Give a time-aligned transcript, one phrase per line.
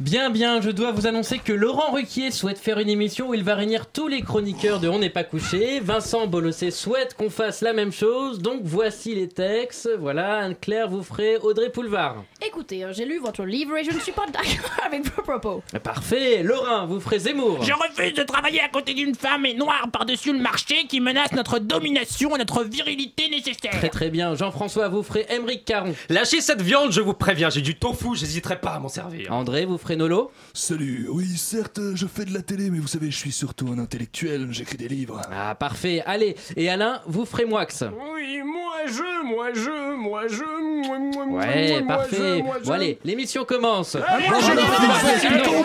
[0.00, 3.44] Bien, bien, je dois vous annoncer que Laurent Ruquier souhaite faire une émission où il
[3.44, 5.78] va réunir tous les chroniqueurs de On n'est pas couché.
[5.80, 8.38] Vincent Bolossé souhaite qu'on fasse la même chose.
[8.38, 9.90] Donc voici les textes.
[9.98, 12.24] Voilà, Anne-Claire vous ferez Audrey Poulevard.
[12.46, 15.62] Écoutez, hein, j'ai lu votre livre et je ne suis pas d'accord avec vos propos.
[15.82, 16.42] Parfait.
[16.42, 17.62] Laurent, vous ferez Zemmour.
[17.62, 21.32] Je refuse de travailler à côté d'une femme et noire par-dessus le marché qui menace
[21.32, 23.72] notre domination et notre virilité nécessaire.
[23.72, 24.34] Très très bien.
[24.34, 25.94] Jean-François, vous ferez Émeric Caron.
[26.08, 29.30] Lâchez cette viande, je vous préviens, j'ai du tofu, j'hésiterai pas à m'en servir.
[29.30, 30.30] André, vous ferez Nolo.
[30.54, 33.78] Salut, oui, certes, je fais de la télé, mais vous savez, je suis surtout un
[33.78, 35.20] intellectuel, j'écris des livres.
[35.32, 36.02] Ah, parfait.
[36.06, 36.36] Allez.
[36.56, 37.66] Et Alain, vous ferez Moix.
[38.14, 42.16] Oui, moi je, moi je, moi je, moi, moi, moi, Ouais, moi, parfait.
[42.38, 42.66] je, moi, je.
[42.66, 43.94] Bon, allez, l'émission commence.
[43.96, 44.06] moi,
[44.40, 44.52] je- ça,
[45.14, 45.64] monsieur Laurent.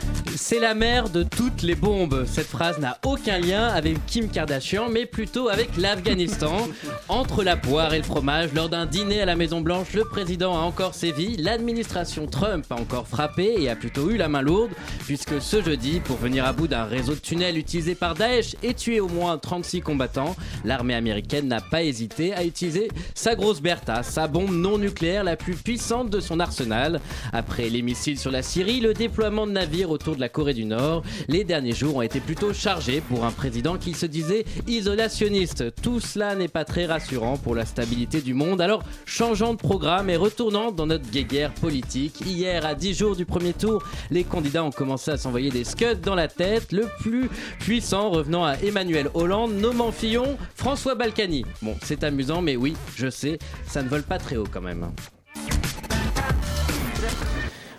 [0.51, 2.25] C'est la mère de toutes les bombes.
[2.27, 6.67] Cette phrase n'a aucun lien avec Kim Kardashian, mais plutôt avec l'Afghanistan.
[7.07, 10.57] Entre la poire et le fromage, lors d'un dîner à la Maison Blanche, le président
[10.57, 11.37] a encore sévi.
[11.37, 14.71] L'administration Trump a encore frappé et a plutôt eu la main lourde,
[15.05, 18.73] puisque ce jeudi, pour venir à bout d'un réseau de tunnels utilisé par Daesh et
[18.73, 24.03] tuer au moins 36 combattants, l'armée américaine n'a pas hésité à utiliser sa grosse Bertha,
[24.03, 26.99] sa bombe non nucléaire la plus puissante de son arsenal.
[27.31, 30.65] Après les missiles sur la Syrie, le déploiement de navires autour de la Corée du
[30.65, 35.75] Nord, les derniers jours ont été plutôt chargés pour un président qui se disait isolationniste.
[35.83, 38.59] Tout cela n'est pas très rassurant pour la stabilité du monde.
[38.59, 43.23] Alors, changeant de programme et retournant dans notre guéguerre politique, hier, à 10 jours du
[43.23, 46.71] premier tour, les candidats ont commencé à s'envoyer des scuds dans la tête.
[46.71, 51.45] Le plus puissant revenant à Emmanuel Hollande, nommant Fillon, François Balkany.
[51.61, 54.89] Bon, c'est amusant, mais oui, je sais, ça ne vole pas très haut quand même.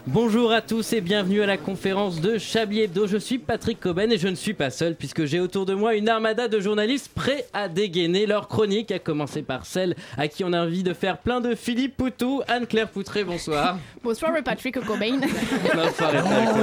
[0.08, 3.06] Bonjour à tous et bienvenue à la conférence de Chablis Hebdo.
[3.06, 5.94] Je suis Patrick Coben et je ne suis pas seul puisque j'ai autour de moi
[5.94, 10.42] une armada de journalistes prêts à dégainer leur chronique, à commencer par celle à qui
[10.42, 12.42] on a envie de faire plein de Philippe Poutou.
[12.48, 13.78] Anne-Claire Poutré, bonsoir.
[14.02, 15.20] Bonsoir Patrick Cobain.
[15.76, 16.16] Non, faut arrêter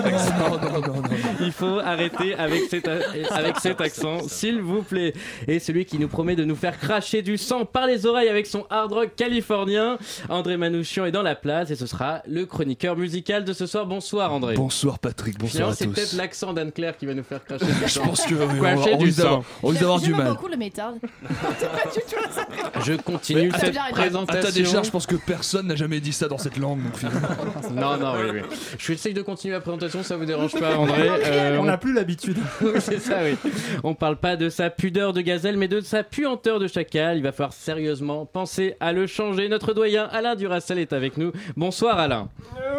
[0.04, 1.02] avec cet accent.
[1.40, 2.88] Il faut arrêter avec cet,
[3.32, 5.14] avec cet accent, s'il vous plaît.
[5.48, 8.48] Et celui qui nous promet de nous faire cracher du sang par les oreilles avec
[8.48, 9.98] son hard rock californien,
[10.28, 13.86] André Manouchian est dans la place et ce sera le chroniqueur musical de ce soir.
[13.86, 14.56] Bonsoir André.
[14.56, 16.16] Bonsoir Patrick, bonsoir Finalement, à c'est peut-être tous.
[16.18, 19.06] l'accent d'Anne-Claire qui va nous faire cracher du Je pense que oui, on, on du
[19.06, 19.46] risque d'avoir- sang.
[19.62, 20.28] on du mal.
[20.30, 20.96] beaucoup le métal.
[22.86, 24.52] Je continue Mais cette à- à- ta présentation.
[24.64, 26.82] décharge, je pense que personne n'a jamais dit ça dans cette langue.
[26.84, 27.12] Donc.
[27.72, 28.42] Non, non, oui, oui.
[28.80, 31.94] Je essaye de continuer la présentation, ça vous dérange pas, André Euh, On n'a plus
[31.94, 32.38] l'habitude.
[32.80, 33.36] C'est ça, oui.
[33.84, 37.18] On parle pas de sa pudeur de gazelle, mais de sa puanteur de chacal.
[37.18, 39.50] Il va falloir sérieusement penser à le changer.
[39.50, 41.32] Notre doyen Alain Duracel est avec nous.
[41.56, 42.30] Bonsoir Alain.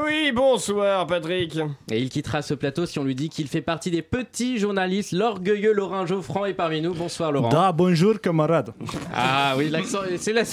[0.05, 1.59] Oui, bonsoir Patrick.
[1.91, 5.12] Et il quittera ce plateau si on lui dit qu'il fait partie des petits journalistes.
[5.12, 6.95] L'orgueilleux Laurent Geoffrand est parmi nous.
[6.95, 7.51] Bonsoir Laurent.
[7.51, 8.73] Da, bonjour camarade.
[9.15, 10.45] Ah oui, l'accent, c'est la.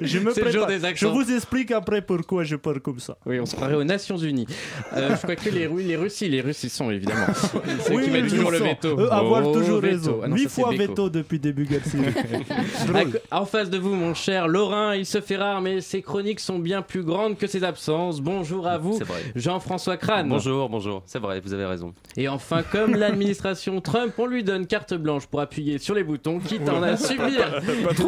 [0.00, 1.08] Je me le jour des accents.
[1.08, 3.16] Je vous explique après pourquoi je parle comme ça.
[3.26, 4.46] Oui, on se croirait aux Nations Unies.
[4.96, 7.26] Euh, je crois que les, Ru- les Russes, les Russes, ils sont évidemment.
[7.80, 9.00] C'est eux qui mettent toujours le veto.
[9.00, 9.88] Eux, avoir Oh, toujours veto.
[9.96, 10.20] raison.
[10.22, 11.66] Ah Huit fois veto depuis début.
[13.30, 16.38] À- En face de vous, mon cher Laurent, il se fait rare, mais ses chroniques
[16.40, 18.20] sont bien plus grandes que ses absences.
[18.20, 19.23] Bonjour à vous, C'est vrai.
[19.34, 20.28] Jean-François Crane.
[20.28, 21.02] Bonjour, bonjour.
[21.06, 21.92] C'est vrai, vous avez raison.
[22.16, 26.38] Et enfin, comme l'administration Trump, on lui donne carte blanche pour appuyer sur les boutons,
[26.40, 27.60] quitte à en à subir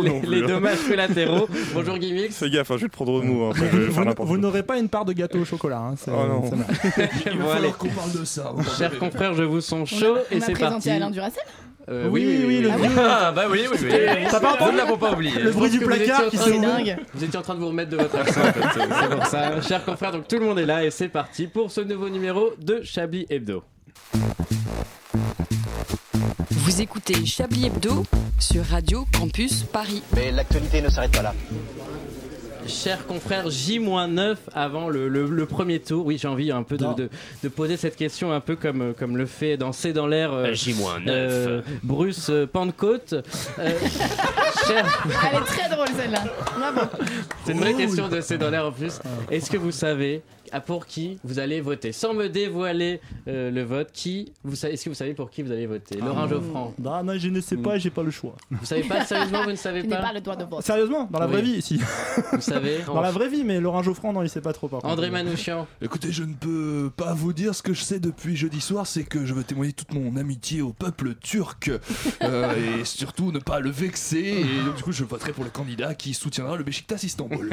[0.02, 1.48] les, les dommages collatéraux.
[1.74, 2.32] Bonjour Gimmicks.
[2.32, 3.50] Fais gaffe, hein, je vais le prendre au mot.
[3.50, 5.78] Hein, vous n'aurez pas une part de gâteau au chocolat.
[5.78, 6.42] Hein, c'est- Oh non.
[7.32, 8.52] Il va falloir qu'on parle de ça.
[8.78, 10.90] Chers confrères, je vous sens On a- chaud et On a c'est présenté parti.
[10.90, 11.42] Alain Duracel.
[11.88, 12.76] Euh, Oui, oui, le oui.
[12.88, 12.90] vieux.
[12.98, 13.88] Ah, bah oui, oui, oui.
[14.30, 15.38] T'as pas Nous ne l'avons pas oublié.
[15.40, 16.96] Le bruit du placard qui se dingue.
[17.14, 18.60] Vous étiez en train de vous remettre de votre accent, en fait.
[18.74, 19.60] c'est c'est pour ça.
[19.62, 22.50] Chers confrères, donc tout le monde est là et c'est parti pour ce nouveau numéro
[22.60, 23.62] de Chablis Hebdo.
[26.50, 28.04] Vous écoutez Chablis Hebdo
[28.40, 30.02] sur Radio Campus Paris.
[30.14, 31.34] Mais l'actualité ne s'arrête pas là.
[32.68, 36.04] Chers confrères, J-9 avant le, le- le premier tour.
[36.06, 36.92] Oui, j'ai envie un peu de, Non.
[36.92, 37.08] de-
[37.42, 40.52] de poser cette question un peu comme, comme le fait dans C'est dans l'air euh,
[40.52, 41.02] J-9.
[41.08, 43.14] euh, Bruce euh, Pentecôte.
[43.58, 43.70] Euh,
[44.66, 46.24] cher- Elle est très drôle celle-là.
[47.44, 48.98] C'est une vraie question de C'est dans l'air en plus.
[49.30, 50.22] Est-ce que vous savez
[50.66, 51.92] pour qui vous allez voter.
[51.92, 55.42] Sans me dévoiler euh, le vote, qui vous savez, est-ce que vous savez pour qui
[55.42, 55.98] vous allez voter?
[55.98, 56.74] Laurent Geoffrand.
[56.78, 58.34] Bah non, je ne sais pas, j'ai pas le choix.
[58.50, 59.96] Vous savez pas sérieusement, vous ne savez pas?
[59.96, 60.62] pas le droit de vote.
[60.62, 61.54] Sérieusement, dans la vraie Oui.
[61.56, 61.80] vie, si.
[62.32, 62.78] Vous savez?
[62.86, 64.92] Dans la vraie vie, mais Laurent Geoffrand, non, il sait pas trop par contre.
[64.92, 65.66] André Manouchian.
[65.82, 69.04] Écoutez, je ne peux pas vous dire ce que je sais depuis jeudi soir, c'est
[69.04, 71.70] que je veux témoigner toute mon amitié au peuple turc
[72.22, 74.18] euh, et surtout ne pas le vexer.
[74.18, 77.50] Et donc, du coup, je voterai pour le candidat qui soutiendra le Beşiktaş Istanbul.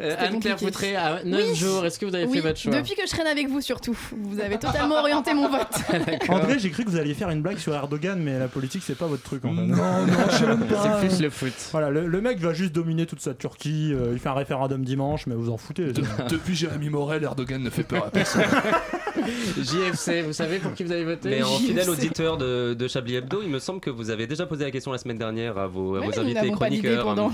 [0.00, 0.56] Euh, Anne-Claire.
[0.56, 1.54] Poutré, à 9 Oui.
[1.54, 3.60] jours, est-ce que vous avez Oui, fait votre choix depuis que je traîne avec vous
[3.60, 3.96] surtout.
[4.16, 5.68] Vous avez totalement orienté mon vote.
[6.28, 8.94] André, j'ai cru que vous alliez faire une blague sur Erdogan, mais la politique, c'est
[8.96, 9.62] pas votre truc en fait.
[9.62, 10.98] non, non, je sais même pas.
[11.00, 11.52] C'est plus le foot.
[11.72, 14.84] Voilà, le, le mec va juste dominer toute sa Turquie, euh, il fait un référendum
[14.84, 15.92] dimanche, mais vous en foutez.
[15.92, 18.42] De- depuis Jérémy Morel, Erdogan ne fait peur à personne.
[19.60, 21.66] JFC, vous savez pour qui vous avez voté Mais en JFC.
[21.66, 24.70] fidèle auditeur de, de Chablis Hebdo, il me semble que vous avez déjà posé la
[24.70, 27.04] question la semaine dernière à vos, à vos invités pas chroniqueurs.
[27.04, 27.32] pendant.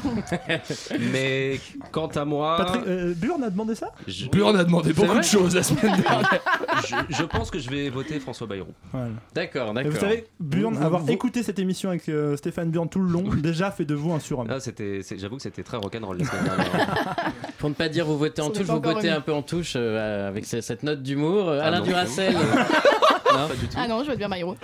[1.13, 1.61] Mais
[1.93, 3.93] quant à moi, Patrick, euh, Burn a demandé ça?
[4.07, 6.41] je, Burn a demandé beaucoup de choses la semaine dernière.
[6.87, 8.73] je- je pense que je vais voter François Bayrou.
[8.93, 9.09] Voilà.
[9.35, 9.93] D'accord, Et d'accord.
[9.93, 13.23] vous savez, Burn, avoir vous- écouté cette émission avec euh, Stéphane Burn tout le long,
[13.23, 14.49] déjà fait de vous un surhomme.
[14.51, 16.97] Ah, c'était, c'est- j'avoue que c'était très rock'n'roll la semaine dernière.
[17.59, 19.19] Pour ne pas dire vous votez en Ça n'est touche, pas vous encore votez remis.
[19.19, 21.49] un peu en touche euh, avec ce- cette note d'humour.
[21.49, 21.85] Euh, Ah Alain non.
[21.87, 22.35] Duracel.
[23.43, 23.77] non Pas du tout.
[23.79, 24.57] Ah non, je vote bien Bayrou.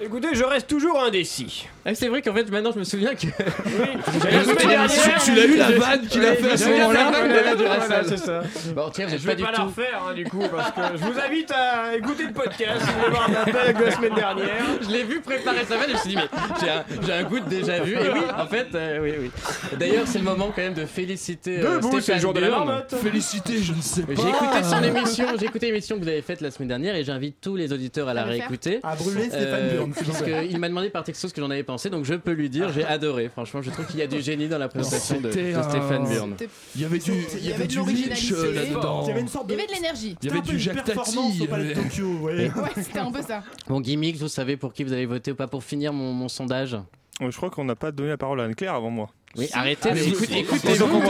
[0.00, 1.66] Écoutez, je reste toujours indécis.
[1.84, 3.26] Ah, C'est vrai qu'en fait maintenant je me souviens que.
[3.26, 8.02] La semaine Tu- dernière, tu l'as eu la vanne qu'il a fait à ce moment-là
[8.06, 8.42] c'est ça.
[8.74, 9.64] Bon, tiens, vous êtes Je pas vais du pas la tout.
[9.66, 13.28] refaire hein, du coup parce que je vous invite à écouter le podcast vous voir
[13.30, 14.64] blague de la semaine dernière.
[14.82, 16.28] Je l'ai vu préparer sa vanne et je me suis dit, mais
[16.60, 17.92] j'ai un, j'ai un goût de déjà vu.
[17.94, 19.30] Et oui, en fait, euh, oui, oui.
[19.78, 22.48] D'ailleurs, c'est le moment quand même de féliciter euh, Debout, c'est le jour de la
[22.48, 22.66] Bjorn.
[22.66, 22.94] marmotte.
[23.02, 24.12] Félicité, je ne sais pas.
[24.14, 27.04] J'ai écouté son émission, j'ai écouté l'émission que vous avez faite la semaine dernière et
[27.04, 28.32] j'invite tous les auditeurs à la À faire.
[28.34, 28.80] réécouter.
[28.82, 29.84] À brûler Stéphane Euh,
[30.24, 30.48] plaît.
[30.48, 32.72] qu'il m'a demandé par texto ce que j'en avais pensé, donc je peux lui dire,
[32.72, 33.28] j'ai adoré.
[33.28, 36.34] Franchement, je trouve qu'il y a du génie dans la présentation de, Stéphane Bjorn.
[36.74, 38.32] Il y avait du, il y avait du l'originalité.
[38.34, 39.02] Lynch là-dedans.
[39.04, 39.60] Il y avait une sorte Il y de.
[39.62, 40.16] avait de l'énergie.
[40.22, 41.42] Il y avait du Jacques performance Tati.
[41.42, 42.50] au Palais de Tokyo, vous voyez.
[42.56, 43.42] Ouais, c'était un peu ça.
[43.68, 46.28] Bon, Gimmicks, vous savez pour qui vous allez voter ou pas pour finir mon, mon
[46.28, 46.74] sondage?
[47.22, 49.10] Euh, Je crois qu'on n'a pas donné la parole à Anne-Claire avant moi.
[49.36, 51.02] Oui, arrêtez, Ah, mais mais écoute- vous- écoutez-vous.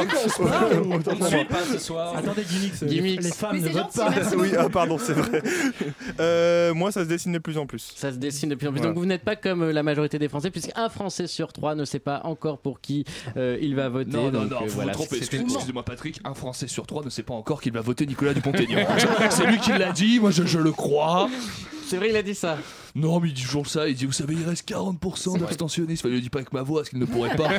[1.21, 2.15] On suit pas ce soir.
[2.17, 3.23] Attendez, Gimmicks, les- Gimmicks.
[3.23, 4.11] les femmes ne votent pas.
[4.37, 5.43] oui, ah pardon, c'est vrai.
[6.21, 7.93] Euh, moi, ça se dessine de plus en plus.
[7.97, 8.79] Ça se dessine de plus en plus.
[8.81, 8.93] Voilà.
[8.93, 11.85] Donc vous n'êtes pas comme euh, la majorité des Français, puisqu'un Français sur trois ne
[11.87, 13.05] sait pas encore pour qui
[13.39, 14.11] euh, il va voter.
[14.11, 15.17] Non, non, Donc, non, euh, vous voilà, vous trompez.
[15.17, 16.21] Excusez-moi, Patrick.
[16.25, 18.87] Un Français sur trois ne sait pas encore qu'il va voter Nicolas Dupont-Aignan.
[19.31, 21.31] C'est lui qui l'a dit, moi je, je le crois.
[21.87, 22.59] C'est vrai, il a dit ça.
[22.95, 23.89] Non, mais il dit toujours ça.
[23.89, 26.03] Il dit Vous savez, il reste 40% d'abstentionnistes.
[26.05, 27.49] Enfin, il le dit pas avec ma voix, parce qu'il ne pourrait pas.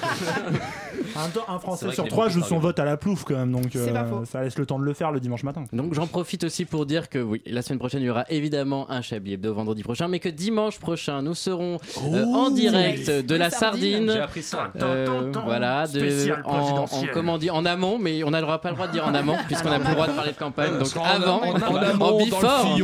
[1.33, 4.25] Temps, un Français sur trois joue son vote à la plouffe quand même, donc euh,
[4.25, 5.63] ça laisse le temps de le faire le dimanche matin.
[5.71, 8.89] Donc j'en profite aussi pour dire que oui, la semaine prochaine, il y aura évidemment
[8.89, 11.79] un Chablis Hebdo vendredi prochain, mais que dimanche prochain, nous serons
[12.11, 13.81] euh, en direct de la Les sardines.
[13.81, 14.09] J'ai sardine.
[14.21, 14.71] appris ça.
[14.81, 18.75] Euh, voilà, de, en, en, comment on dit, en amont, mais on n'a pas le
[18.75, 20.77] droit de dire en amont, puisqu'on n'a plus le droit de parler de campagne.
[20.77, 22.77] Donc avant, en, en, before,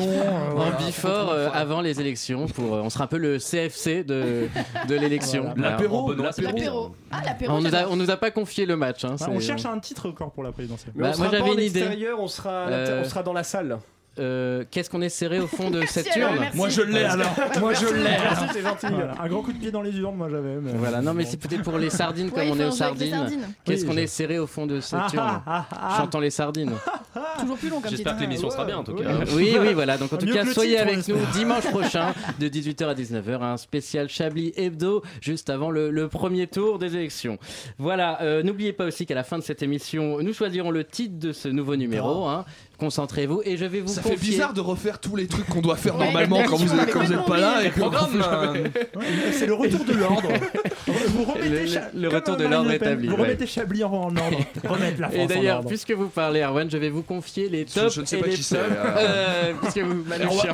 [0.85, 4.48] before, avant les élections, pour, euh, on sera un peu le CFC de,
[4.88, 5.54] de l'élection.
[5.57, 6.12] L'apéro.
[7.12, 7.54] Ah, l'apéro.
[7.56, 9.04] On nous, a, on nous a pas confié le match.
[9.06, 10.94] hein, Ah, c'est- on cherche un titre encore pour la présidentielle.
[10.95, 11.80] Mais Bah, on sera moi, j'avais pas en une idée.
[11.80, 13.80] extérieur, on sera, à Euh, on sera dans la salle.
[14.19, 16.46] Euh, Qu'est-ce qu'on est serré au fond de cette alors, urne.
[16.54, 17.36] Moi je l'ai alors.
[17.60, 18.18] Moi je l'ai.
[18.54, 18.88] C'est gentil.
[18.90, 20.56] Voilà, Un grand coup de pied dans les urnes, moi j'avais.
[20.62, 23.12] mais- Voilà, non mais c'est peut-être pour les sardines Ouais, comme on est aux sardines.
[23.12, 23.48] sardines.
[23.66, 25.98] Qu'est-ce Oui, qu'on je- est serré au fond de cette Ah, urne ah, ah, ah.
[25.98, 26.72] Chantant les sardines.
[27.40, 29.04] Toujours plus long comme J'espère que l'émission sera bien en tout cas.
[29.36, 29.98] Oui, oui, voilà.
[29.98, 33.58] Donc en tout Mieux cas, soyez avec nous dimanche prochain de 18h à 19h, un
[33.58, 37.38] spécial Chablis Hebdo juste avant le, le premier tour des élections.
[37.78, 38.22] Voilà.
[38.22, 41.31] euh, N'oubliez pas aussi qu'à la fin de cette émission, nous choisirons le titre de
[41.31, 42.25] ce nouveau numéro.
[42.28, 42.46] hein.
[42.77, 44.18] Concentrez-vous et je vais vous Ça confier.
[44.18, 47.04] fait bizarre de refaire tous les trucs qu'on doit faire normalement quand vous, d'habitude, quand
[47.04, 48.21] vous on êtes pas là et Programme,
[49.31, 50.30] C'est le retour de l'ordre.
[50.87, 53.21] Vous remettez Le- retour de l'ordre établi, Vous ouais.
[53.23, 54.37] remettez Chablis en en ordre.
[54.63, 57.95] Remettre la France Et d'ailleurs, puisque vous parlez, Erwan, je vais vous confier les tops
[57.95, 58.61] je ne sais et pas qui c'est, euh.
[58.97, 59.54] Euh,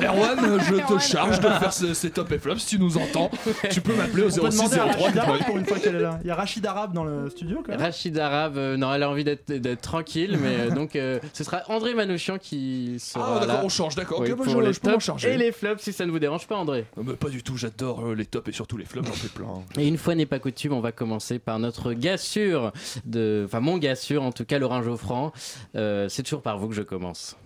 [0.02, 3.30] Erwan, je te charge de faire ce- ces top et flops si tu nous entends.
[3.70, 5.78] Tu peux m'appeler au On peut 06 demander à 03 Rachid Arabe pour une fois
[5.78, 6.18] qu'elle est là.
[6.22, 7.80] Il y a Rachid Arabe dans le studio quand même.
[7.80, 10.92] Rachid Arabe, euh, non, elle a envie d'être tranquille, mais donc
[11.32, 13.62] ce sera André Manouchian qui sera Ah d'accord, là.
[13.64, 14.20] on change, d'accord.
[14.20, 15.32] Oui, ok, bah, pour je, les je peux m'en tops charger.
[15.34, 16.86] et les flops si ça ne vous dérange pas, André.
[16.96, 19.28] Non, mais pas du tout, j'adore euh, les tops et surtout les flops, j'en fais
[19.28, 19.46] plein.
[19.76, 22.72] Et une fois n'est pas coutume, on va commencer par notre gars sûr
[23.04, 25.32] de, enfin mon gars sûr, en tout cas Laurent Geoffrand.
[25.74, 27.36] Euh, c'est toujours par vous que je commence.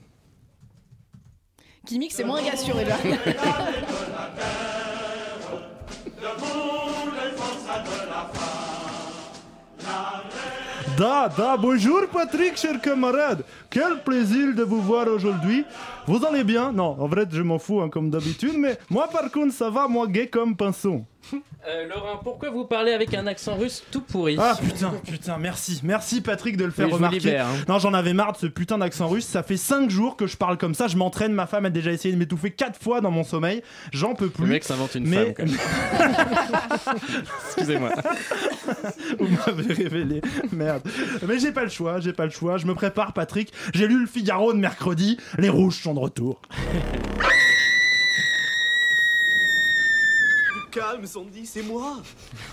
[1.87, 2.97] Gimmick, c'est moins gars sûr déjà.
[10.99, 13.45] Da, da, bonjour Patrick, cher camarade.
[13.71, 15.65] Quel plaisir de vous voir aujourd'hui.
[16.09, 16.73] Vous allez bien?
[16.73, 19.87] Non, en vrai, je m'en fous, hein, comme d'habitude, mais moi, par contre, ça va,
[19.87, 21.05] moi, gay comme pinson.
[21.67, 25.81] Euh, Laurent, pourquoi vous parlez avec un accent russe tout pourri Ah putain, putain, merci.
[25.83, 27.19] Merci Patrick de le faire Oui, je vous remarquer.
[27.19, 27.65] libère, hein.
[27.69, 29.27] Non, j'en avais marre de ce putain d'accent russe.
[29.27, 30.87] Ça fait 5 jours que je parle comme ça.
[30.89, 31.33] Je m'entraîne.
[31.33, 33.63] Ma femme a déjà essayé de m'étouffer 4 fois dans mon sommeil.
[33.93, 34.45] J'en peux plus.
[34.45, 35.35] Le mec s'invente une Mais- femme.
[35.35, 35.59] quand même.
[37.47, 37.91] Excusez-moi.
[39.19, 40.21] Vous m'avez révélé.
[40.53, 40.83] Merde.
[41.27, 42.57] Mais j'ai pas le choix, j'ai pas le choix.
[42.59, 43.53] Je me prépare, Patrick.
[43.75, 45.19] J'ai lu le Figaro de mercredi.
[45.39, 46.41] Les rouges sont de retour.
[50.79, 51.97] Calme, Sandy, c'est moi.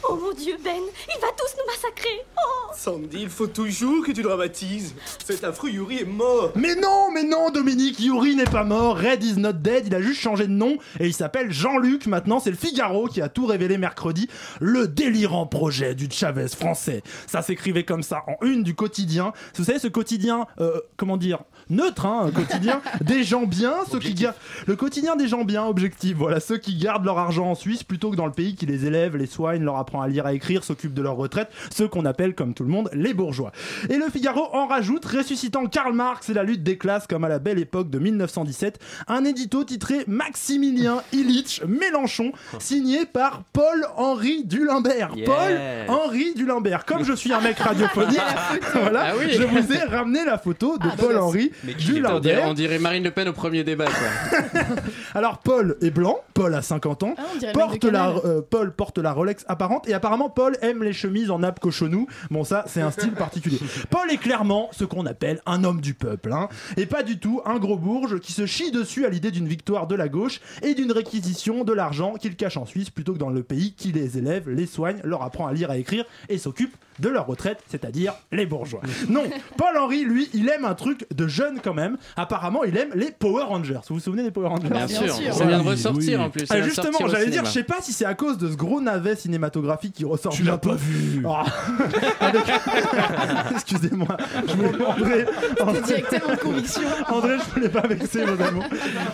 [0.10, 2.26] Oh mon dieu, Ben, il va tous nous massacrer.
[2.36, 4.96] Oh Sandy, il faut toujours que tu dramatises.
[5.24, 6.52] Cet affreux Yuri est mort.
[6.56, 8.98] Mais non, mais non, Dominique, Yuri n'est pas mort.
[8.98, 9.86] Red is not dead.
[9.86, 12.08] Il a juste changé de nom et il s'appelle Jean-Luc.
[12.08, 14.28] Maintenant, c'est le Figaro qui a tout révélé mercredi.
[14.60, 17.04] Le délirant projet du Chavez français.
[17.28, 19.34] Ça s'écrivait comme ça en une du quotidien.
[19.56, 24.00] Vous savez, ce quotidien, euh, comment dire, neutre, hein, un quotidien des gens bien, ceux
[24.00, 26.18] qui gardent le quotidien des gens bien, objectif.
[26.18, 28.86] Voilà, ceux qui gardent leur argent en Suisse plutôt que dans le pays qui les
[28.86, 32.06] élève, les soigne, leur apprend à lire, à écrire, s'occupe de leur retraite, ceux qu'on
[32.06, 33.52] appelle comme tout le monde les bourgeois.
[33.90, 37.30] Et le Figaro en rajoute, ressuscitant Karl Marx et la lutte des classes comme à
[37.30, 45.12] la belle époque de 1917, un édito titré Maximilien Ilitch Mélenchon, signé par Paul-Henri Dulembert.
[45.16, 45.26] Yeah.
[45.26, 46.86] Paul-Henri Dulembert.
[46.86, 48.20] Comme je suis un mec radiophonique,
[48.74, 49.26] voilà, Ah oui.
[49.32, 52.48] je vous ai ramené la photo de Paul-Henri On dirait, Dulembert.
[52.50, 53.86] on dirait Marine Le Pen au premier débat.
[53.86, 54.62] Quoi.
[55.14, 57.22] Alors Paul est blanc, Paul a 50 ans, Ah,
[57.54, 61.40] porte la, Euh, Paul porte la Rolex apparente et apparemment Paul aime les chemises en
[61.40, 62.08] nappe cochonou.
[62.32, 63.60] Bon ça c'est un style particulier.
[63.90, 67.42] Paul est clairement ce qu'on appelle un homme du peuple, hein, et pas du tout
[67.46, 70.74] un gros bourge qui se chie dessus à l'idée d'une victoire de la gauche et
[70.74, 74.18] d'une réquisition de l'argent qu'il cache en Suisse plutôt que dans le pays qui les
[74.18, 78.14] élève, les soigne, leur apprend à lire, à écrire et s'occupe de leur retraite, c'est-à-dire
[78.32, 78.82] les bourgeois.
[79.10, 79.24] Non,
[79.58, 81.98] Paul-Henri, lui, il aime un truc de jeune quand même.
[82.16, 83.80] Apparemment, il aime les Power Rangers.
[83.90, 84.70] Vous vous souvenez des Power Rangers?
[84.70, 86.46] Bien sûr, ça vient de ressortir en plus.
[86.50, 89.16] ah, justement, j'allais dire, je sais pas si c'est à cause de ce gros navet
[89.16, 90.34] cinématographique qui ressort.
[90.34, 91.24] Tu l'as pas vu.
[91.28, 91.44] Ah.
[92.20, 92.44] Avec-
[93.52, 94.18] Excusez-moi.
[94.48, 95.26] Je voulais- André,
[95.62, 96.82] André, Directement de conviction.
[97.10, 98.66] André, je voulais pas vexer vos amours.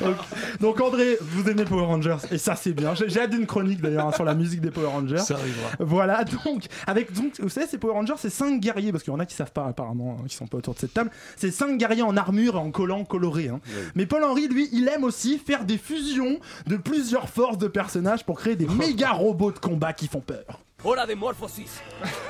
[0.02, 0.16] Donc,
[0.60, 2.94] donc, André, vous aimez Power Rangers et ça c'est bien.
[3.08, 5.18] J'ai hâte d'une chronique d'ailleurs hein, sur la musique des Power Rangers.
[5.18, 5.70] Ça arrivera.
[5.80, 9.16] Voilà, donc, avec, donc, vous savez, ces Power Rangers, c'est 5 guerriers, parce qu'il y
[9.16, 11.12] en a qui savent pas apparemment, hein, qui sont pas autour de cette table.
[11.36, 13.50] C'est 5 guerriers en armure et en collant coloré.
[13.50, 13.60] hein.
[13.96, 18.40] Mais Paul-Henri, lui, il aime aussi faire des fusions de plusieurs forces de personnages pour
[18.40, 20.46] créer des méga robots de combat qui font peur.
[20.84, 21.82] Hora de morphosis.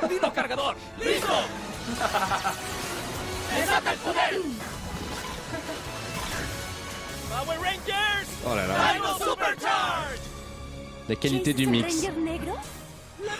[0.09, 0.75] Dino cargador.
[0.99, 1.27] Listo.
[3.55, 4.41] Desata el poder.
[7.29, 8.27] Power Rangers.
[8.45, 8.93] Oh là là.
[8.93, 10.19] Dino Supercharge.
[11.07, 12.07] La qualité du mix.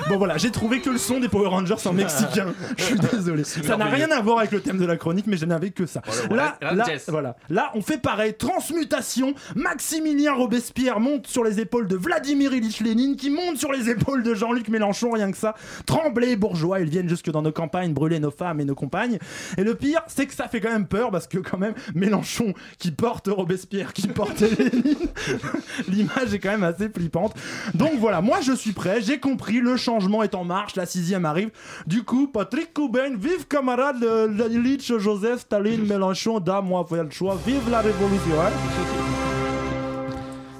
[0.10, 2.54] Bon voilà, j'ai trouvé que le son des Power Rangers en mexicain.
[2.78, 3.44] Je suis désolé.
[3.44, 5.86] Ça n'a rien à voir avec le thème de la chronique, mais je n'avais que
[5.86, 6.02] ça.
[6.30, 7.36] Là, là, voilà.
[7.50, 8.34] Là, on fait pareil.
[8.34, 9.34] Transmutation.
[9.56, 14.24] Maximilien Robespierre monte sur les épaules de Vladimir Ilyich Lénine, qui monte sur les épaules
[14.24, 15.56] de Jean-Luc Mélenchon, rien que ça.
[15.86, 19.20] Tremblés, bourgeois, ils viennent jusque dans nos campagnes, brûler nos femmes et nos compagnes.
[19.58, 22.54] Et le pire, c'est que ça fait quand même peur, parce que quand même, Mélenchon
[22.78, 25.08] qui porte Robespierre, qui porte Lénine,
[25.88, 27.36] l'image est quand même assez flippante.
[27.74, 31.26] Donc voilà, moi je suis prêt, j'ai compris, le changement est en marche, la sixième
[31.26, 31.50] arrive.
[31.88, 37.04] Du coup, Patrick Couben, vive camarade de de Illich, Joseph, Staline, Mélenchon, da, moi, fait
[37.04, 38.40] le choix, vive la révolution.
[38.42, 38.52] hein.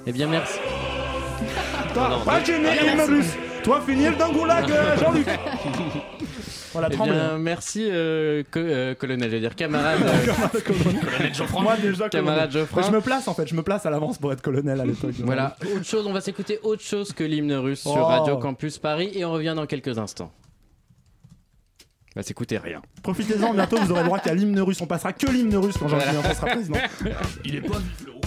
[0.06, 0.58] Eh bien, merci.
[1.94, 3.32] Toi, pas gêné, hymne russe.
[3.62, 5.26] Toi, finir dans le goulag, euh, Jean-Luc.
[6.72, 10.00] Voilà, Eh bien, merci, euh, co- euh, colonel, je veux dire camarade.
[10.02, 11.62] euh, Colonel Geoffroy.
[11.62, 12.50] Moi déjà, Camarade.
[12.50, 12.82] Geoffroy.
[12.82, 15.12] Je me place en fait, je me place à l'avance pour être colonel à l'époque.
[15.20, 18.04] Voilà, autre chose, on va s'écouter autre chose que l'hymne russe sur Oh.
[18.04, 20.32] Radio Campus Paris et on revient dans quelques instants.
[22.14, 22.82] On va s'écouter rien.
[23.02, 24.80] Profitez-en, bientôt vous aurez le droit qu'à l'hymne russe.
[24.82, 26.78] On passera que l'hymne russe quand Jean-Luc Mélenchon sera président.
[27.44, 28.20] Il est pas vif là-haut.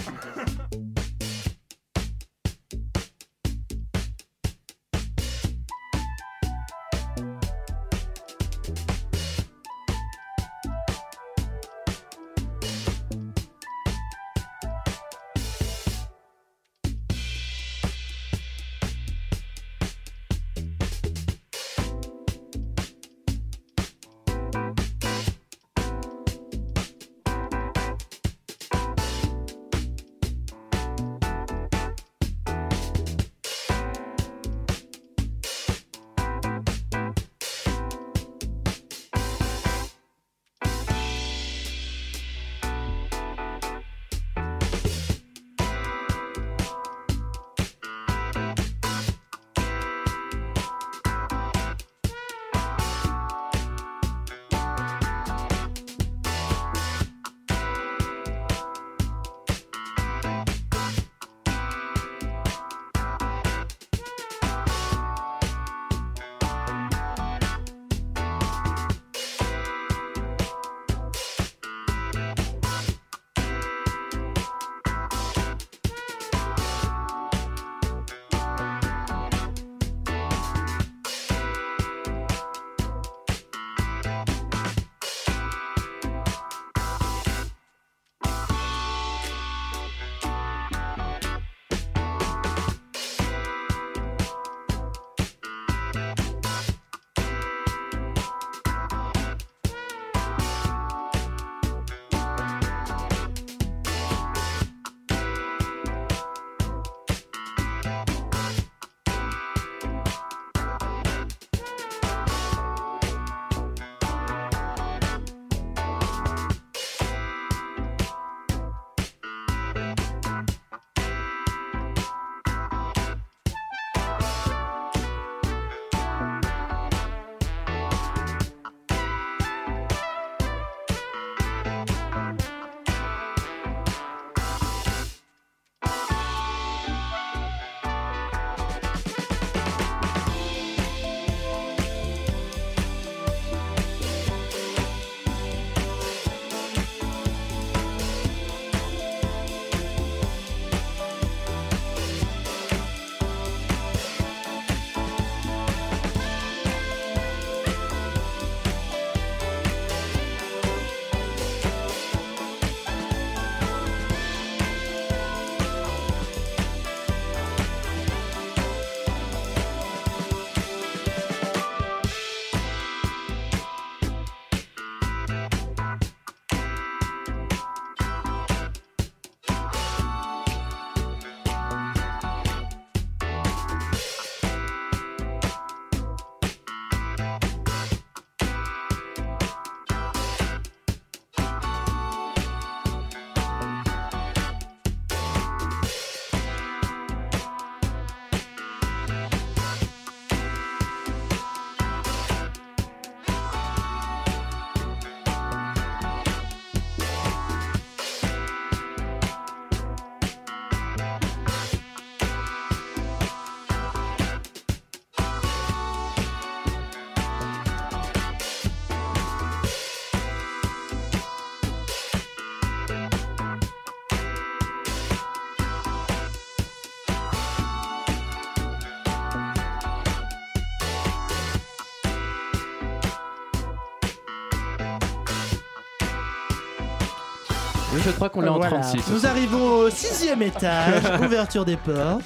[238.06, 238.78] Je crois qu'on est en Voilà.
[238.78, 239.02] 36.
[239.04, 242.22] ce Nous arrivons au sixième étage, ouverture des portes.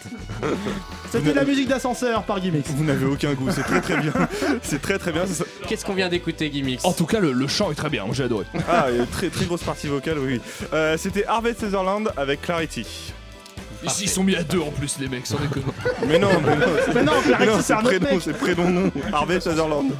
[1.10, 2.66] C'était la musique d'ascenseur par Gimmicks.
[2.68, 4.12] Vous n'avez aucun goût, c'est très très bien.
[4.62, 5.24] C'est très très bien.
[5.66, 8.14] Qu'est-ce qu'on vient d'écouter, Gimmicks En tout cas, le, le chant est très bien, moi
[8.14, 8.44] j'ai adoré.
[8.68, 10.40] Ah, il y a une très très grosse partie vocale, oui.
[10.60, 10.66] oui.
[10.72, 13.12] Euh, C'était Harvey Sutherland avec Clarity.
[14.00, 15.64] Ils sont mis à deux en plus, les mecs, sans déconner.
[16.06, 18.92] Mais non, mais non, Mais non, Clarity, c'est prénom, c'est prénom nom.
[19.12, 19.90] Harvey Sutherland.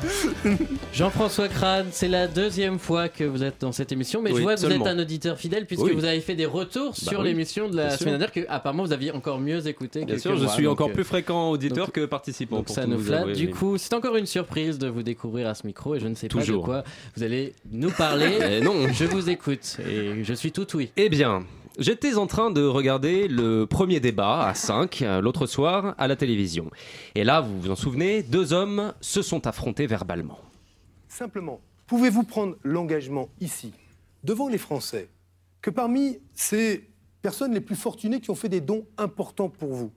[0.92, 4.42] Jean-François Crane, c'est la deuxième fois que vous êtes dans cette émission, mais Oui, je
[4.42, 4.84] vois que seulement.
[4.84, 5.92] vous êtes un auditeur fidèle puisque Oui.
[5.94, 8.18] vous avez fait des retours Bah sur oui, l'émission de la bien semaine sûr.
[8.18, 10.04] dernière que apparemment vous aviez encore mieux écouté.
[10.04, 12.56] Bien sûr, je suis donc, encore euh, plus fréquent auditeur donc- que participant.
[12.56, 13.20] Donc pour ça nous flatte.
[13.22, 13.50] avouer, du oui.
[13.52, 16.28] coup, c'est encore une surprise de vous découvrir à ce micro et je ne sais
[16.28, 16.62] pas Toujours.
[16.62, 16.84] de quoi
[17.16, 18.38] vous allez nous parler.
[18.50, 18.74] Eh non.
[18.92, 20.90] Je vous écoute et je suis tout oui.
[20.96, 21.44] Eh bien,
[21.80, 26.14] j'étais en train de regarder le premier débat à 5 euh, l'autre soir à la
[26.14, 26.70] télévision.
[27.14, 30.38] Et là, vous vous en souvenez, deux hommes se sont affrontés verbalement.
[31.08, 33.72] Simplement, pouvez-vous prendre l'engagement ici,
[34.22, 35.08] devant les Français,
[35.60, 36.88] que parmi ces
[37.22, 39.90] personnes les plus fortunées qui ont fait des dons importants pour vous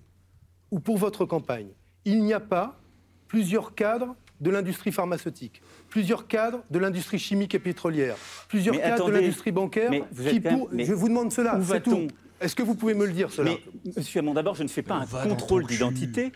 [0.72, 1.67] ou pour votre campagne,
[2.06, 2.80] il n'y a pas
[3.28, 8.15] plusieurs cadres de l'industrie pharmaceutique, plusieurs cadres de l'industrie chimique et pétrolière,
[8.49, 11.08] plusieurs Mais cadres attendez, de l'industrie bancaire mais vous qui même- pour- mais Je vous
[11.10, 12.08] demande cela, c'est tout.
[12.41, 14.82] Est-ce que vous pouvez me le dire cela Mais, monsieur Hamon, d'abord, je ne fais
[14.82, 16.34] pas un contrôle d'identité.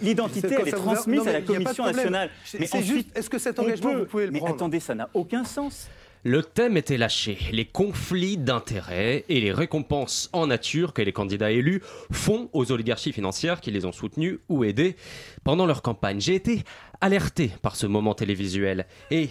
[0.00, 2.30] L'identité, elle est transmise non, mais à la Commission nationale.
[2.58, 4.80] Mais c'est ensuite, juste, est-ce que cet engagement, peut- vous pouvez le Mais prendre attendez,
[4.80, 5.88] ça n'a aucun sens.
[6.24, 11.50] Le thème était lâché, les conflits d'intérêts et les récompenses en nature que les candidats
[11.50, 14.94] élus font aux oligarchies financières qui les ont soutenus ou aidés
[15.42, 16.20] pendant leur campagne.
[16.20, 16.62] J'ai été
[17.02, 19.28] alerté par ce moment télévisuel et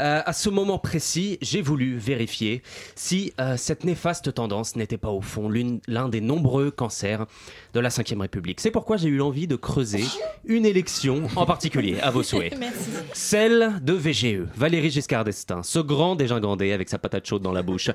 [0.00, 2.62] euh, à ce moment précis, j'ai voulu vérifier
[2.96, 5.50] si euh, cette néfaste tendance n'était pas au fond
[5.86, 7.26] l'un des nombreux cancers
[7.74, 8.60] de la Ve République.
[8.60, 10.04] C'est pourquoi j'ai eu l'envie de creuser
[10.44, 12.56] une élection en particulier, à vos souhaits.
[12.58, 12.90] Merci.
[13.12, 17.62] Celle de VGE, Valéry Giscard d'Estaing, ce grand dégingandé avec sa patate chaude dans la
[17.62, 17.90] bouche.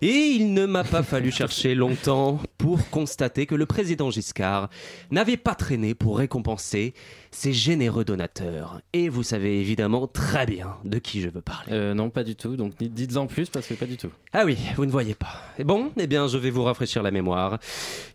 [0.00, 4.70] Et il ne m'a pas fallu chercher longtemps pour constater que le président Giscard
[5.10, 6.94] n'avait pas traîné pour récompenser
[7.30, 8.69] ses généreux donateurs.
[8.92, 11.72] Et vous savez évidemment très bien de qui je veux parler.
[11.72, 12.56] Euh, non, pas du tout.
[12.56, 14.10] Donc dites- dites-en plus parce que pas du tout.
[14.32, 15.32] Ah oui, vous ne voyez pas.
[15.58, 17.58] Et bon, eh bien, je vais vous rafraîchir la mémoire.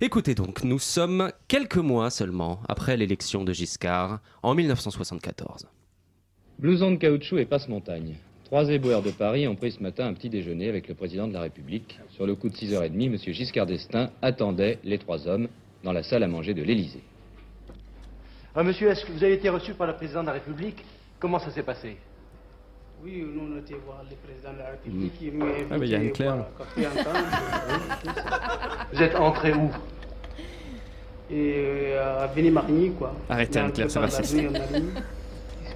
[0.02, 5.68] Écoutez donc, nous sommes quelques mois seulement après l'élection de Giscard en 1974.
[6.60, 8.16] Blouson de caoutchouc et passe-montagne.
[8.46, 11.34] Trois éboueurs de Paris ont pris ce matin un petit déjeuner avec le président de
[11.34, 12.00] la République.
[12.12, 13.18] Sur le coup de 6h30, M.
[13.34, 15.48] Giscard d'Estaing attendait les trois hommes
[15.84, 17.02] dans la salle à manger de l'Élysée.
[18.56, 20.84] Ah, monsieur, est-ce que vous avez été reçu par le président de la République?
[21.20, 21.98] Comment ça s'est passé?
[23.04, 25.14] Oui, nous on était voir le président de la République.
[25.22, 26.38] Il m'a Ah, mais il y a une claire.
[28.94, 29.70] Vous êtes entré où?
[31.30, 33.12] Et euh, à Béni-Marigny, quoi.
[33.30, 34.02] Arrêtez, Anne-Claire, c'est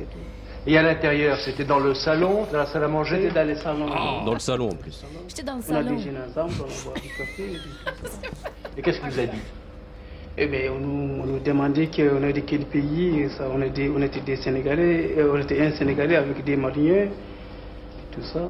[0.05, 0.17] tout.
[0.67, 3.21] Et à l'intérieur, c'était dans le salon, dans la salle à manger?
[3.23, 3.89] C'était dans les salons.
[4.25, 5.03] Dans le salon en plus.
[5.27, 5.95] J'étais dans le On a salon.
[5.95, 7.43] déjeuné ensemble, on a boit du café.
[7.43, 8.19] et tout ça.
[8.77, 9.41] Et qu'est-ce qu'il vous a dit?
[10.41, 13.27] Eh bien, on nous, on nous demandait qu'on est de quel pays.
[13.37, 16.55] ça, on, est des- on était des Sénégalais, euh, on était un Sénégalais avec des
[16.55, 17.07] Maliens,
[18.11, 18.47] tout ça.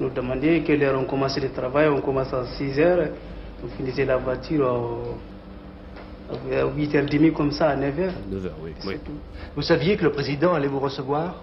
[0.00, 1.88] On nous demandait quelle heure on commençait le travail.
[1.88, 3.10] On commençait à 6 heures,
[3.64, 4.66] on finissait la voiture
[6.32, 8.10] à, à 8h30 comme ça, à 9h.
[8.32, 8.72] 9h, oui.
[8.84, 8.94] oui.
[9.54, 11.36] Vous saviez que le président allait vous recevoir?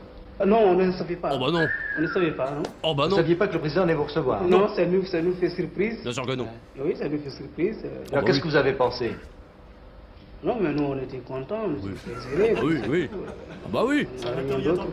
[0.45, 1.31] Non, on ne savait pas.
[1.33, 1.67] Oh bah non.
[1.97, 3.15] On ne savait pas, non Oh bah Vous non.
[3.17, 6.01] saviez pas que le président allait vous recevoir Non, ça nous, ça nous fait surprise.
[6.03, 6.47] Bien sûr que non.
[6.77, 7.77] Oui, ça nous fait surprise.
[7.85, 8.05] euh.
[8.11, 9.11] Alors qu'est-ce que vous avez pensé
[10.43, 12.53] Non, mais nous, on était contents, on était plaisirés.
[12.57, 13.09] Ah oui, oui.
[13.65, 14.07] Ah bah oui.
[14.23, 14.87] Rien d'autre.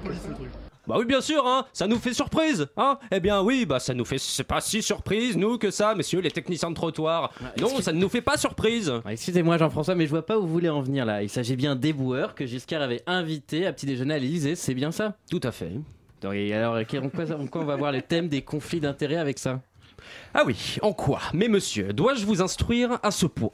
[0.87, 3.93] Bah oui, bien sûr, hein, ça nous fait surprise, hein Eh bien oui, bah ça
[3.93, 7.33] nous fait, c'est pas si surprise, nous, que ça, messieurs les techniciens de trottoir.
[7.61, 8.93] Non, ça ne nous fait pas surprise.
[9.05, 11.23] Ah, Excusez-moi Jean-François, mais je vois pas où vous voulez en venir là.
[11.23, 14.93] Il s'agit bien d'éboueurs que Giscard avait invité à petit déjeuner à l'Elysée, c'est bien
[14.93, 15.17] ça?
[15.31, 15.73] Tout à fait.
[16.23, 19.17] Donc, et alors, en quoi, en quoi on va voir les thèmes des conflits d'intérêts
[19.17, 19.61] avec ça?
[20.35, 21.21] Ah oui, en quoi?
[21.33, 23.51] Mais monsieur, dois-je vous instruire à ce point?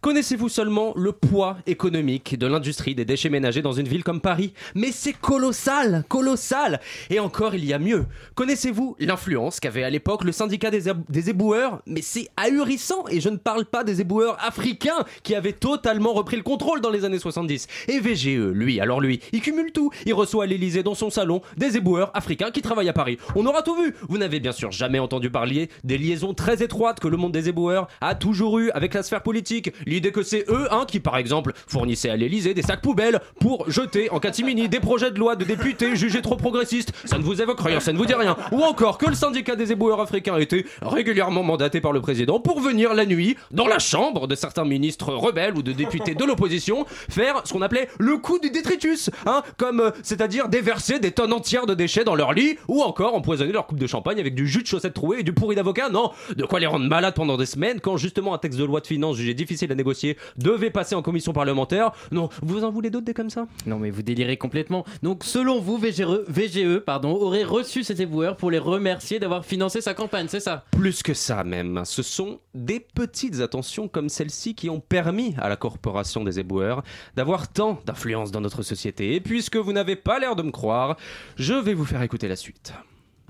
[0.00, 4.52] Connaissez-vous seulement le poids économique de l'industrie des déchets ménagers dans une ville comme Paris?
[4.74, 6.80] Mais c'est colossal, colossal
[7.10, 8.06] Et encore, il y a mieux.
[8.34, 11.82] Connaissez-vous l'influence qu'avait à l'époque le syndicat des, ébou- des éboueurs?
[11.86, 16.36] Mais c'est ahurissant Et je ne parle pas des éboueurs africains qui avaient totalement repris
[16.36, 17.66] le contrôle dans les années 70.
[17.88, 19.90] Et VGE, lui, alors lui, il cumule tout.
[20.06, 23.18] Il reçoit à l'Elysée dans son salon des éboueurs africains qui travaillent à Paris.
[23.34, 23.94] On aura tout vu.
[24.08, 27.48] Vous n'avez bien sûr jamais entendu parler des liaisons très étroites que le monde des
[27.48, 29.72] éboueurs a toujours eu avec la sphère politique.
[29.86, 33.70] L'idée que c'est eux, hein, qui par exemple fournissaient à l'Elysée des sacs poubelles pour
[33.70, 36.92] jeter en catimini des projets de loi de députés jugés trop progressistes.
[37.04, 38.36] Ça ne vous évoque rien, ça ne vous dit rien.
[38.52, 42.60] Ou encore que le syndicat des éboueurs africains était régulièrement mandaté par le président pour
[42.60, 46.86] venir la nuit dans la chambre de certains ministres rebelles ou de députés de l'opposition
[47.10, 51.32] faire ce qu'on appelait le coup du détritus, hein, comme euh, c'est-à-dire déverser des tonnes
[51.32, 54.46] entières de déchets dans leur lit ou encore empoisonner leur coupe de champagne avec du
[54.46, 55.73] jus de chaussettes trouées et du pourri d'avocat.
[55.74, 58.64] Avocats Non, de quoi les rendre malades pendant des semaines quand justement un texte de
[58.64, 61.92] loi de finances jugé difficile à négocier devait passer en commission parlementaire.
[62.12, 63.46] Non, vous en voulez d'autres des comme ça?
[63.66, 64.84] Non mais vous délirez complètement.
[65.02, 69.80] Donc selon vous, VGE, VGE pardon, aurait reçu ces éboueurs pour les remercier d'avoir financé
[69.80, 70.64] sa campagne, c'est ça?
[70.70, 75.48] Plus que ça même, ce sont des petites attentions comme celle-ci qui ont permis à
[75.48, 76.82] la corporation des éboueurs
[77.16, 79.14] d'avoir tant d'influence dans notre société.
[79.14, 80.96] Et puisque vous n'avez pas l'air de me croire,
[81.36, 82.72] je vais vous faire écouter la suite.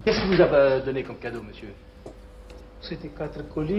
[0.04, 1.72] Qu'est-ce qu'il vous a euh, donné comme cadeau, monsieur?
[2.88, 3.74] C'était quatre colis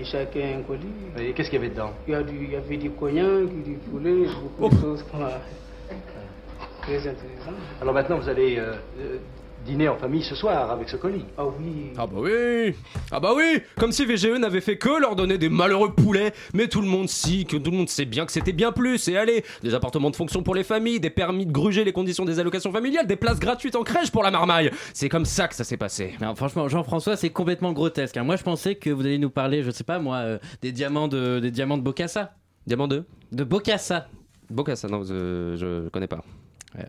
[0.00, 0.86] et chacun un colis.
[1.18, 1.92] Et qu'est-ce qu'il y avait dedans?
[2.06, 4.26] Il y, a du, il y avait du cognac, du poulet,
[4.58, 5.04] beaucoup de choses.
[5.12, 5.42] Voilà.
[6.82, 7.52] Très intéressant.
[7.82, 9.18] Alors maintenant, vous allez euh, euh,
[9.66, 11.24] dîner en famille ce soir avec ce colis.
[11.36, 11.90] Ah oui.
[11.98, 12.74] Ah bah oui
[13.10, 16.68] Ah bah oui Comme si VGE n'avait fait que leur donner des malheureux poulets, mais
[16.68, 19.16] tout le monde sait que tout le monde sait bien que c'était bien plus, et
[19.16, 22.38] allez, des appartements de fonction pour les familles, des permis de gruger les conditions des
[22.38, 25.64] allocations familiales, des places gratuites en crèche pour la marmaille C'est comme ça que ça
[25.64, 26.14] s'est passé.
[26.20, 28.16] Non, franchement, Jean-François, c'est complètement grotesque.
[28.16, 28.24] hein.
[28.24, 31.08] Moi, je pensais que vous alliez nous parler, je sais pas moi, euh, des diamants
[31.08, 32.34] de des diamants de Bocassa.
[32.66, 34.08] Diamant 2 De Bocassa.
[34.50, 36.22] Bocassa, non, je, je connais pas.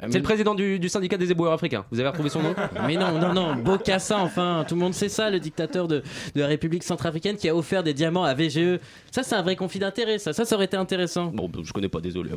[0.10, 1.86] C'est le président du, du syndicat des éboueurs africains.
[1.92, 2.56] Vous avez retrouvé son nom?
[2.86, 6.04] Mais non, non, non, Bokassa, enfin, tout le monde sait ça, le dictateur de,
[6.36, 8.80] de la République centrafricaine qui a offert des diamants à VGE.
[9.12, 10.34] Ça, c'est un vrai conflit d'intérêt, ça.
[10.34, 11.28] Ça, ça aurait été intéressant.
[11.28, 12.32] Bon, je connais pas, désolé.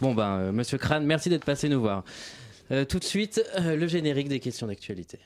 [0.00, 2.02] Bon, ben, euh, monsieur Crane, merci d'être passé nous voir.
[2.72, 5.18] Euh, tout de suite, euh, le générique des questions d'actualité.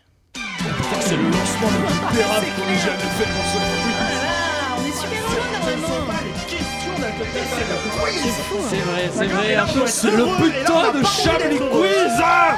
[1.01, 3.59] C'est le lancement le plus pérable qu'on ait jamais fait pour ce
[4.01, 6.04] Ah, on est super heureux normalement.
[8.69, 9.57] C'est vrai, c'est vrai.
[9.87, 12.57] C'est le putain de Chablis Quiz Ah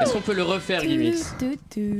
[0.00, 1.34] Est-ce qu'on peut le refaire, Gimmix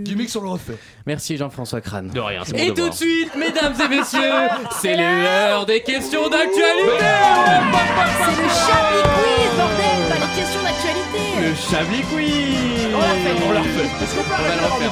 [0.04, 0.76] Gimmix, on le refait.
[1.06, 2.08] Merci Jean-François Crane.
[2.08, 2.86] De rien, c'est mon Et devoir.
[2.86, 4.20] tout de suite, mesdames et messieurs,
[4.80, 6.60] c'est l'heure des questions d'actualité
[6.98, 11.20] C'est le Chablis Quiz, bordel, pas les questions d'actualité.
[11.42, 13.46] Le Chablis Quiz On l'a fait.
[13.48, 13.88] On l'a refait.
[14.12, 14.90] On va le refaire.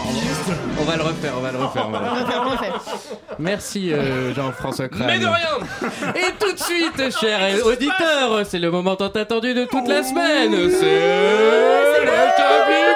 [0.80, 1.86] On va le refaire, on va le refaire.
[1.86, 2.42] on va le On refaire.
[2.44, 3.16] refait, on refait.
[3.38, 5.06] Merci euh, Jean-François Crane.
[5.06, 9.64] Mais de rien Et tout de suite, chers auditeurs, c'est le moment tant attendu de
[9.64, 10.70] toute la semaine.
[10.70, 12.94] C'est le Chablis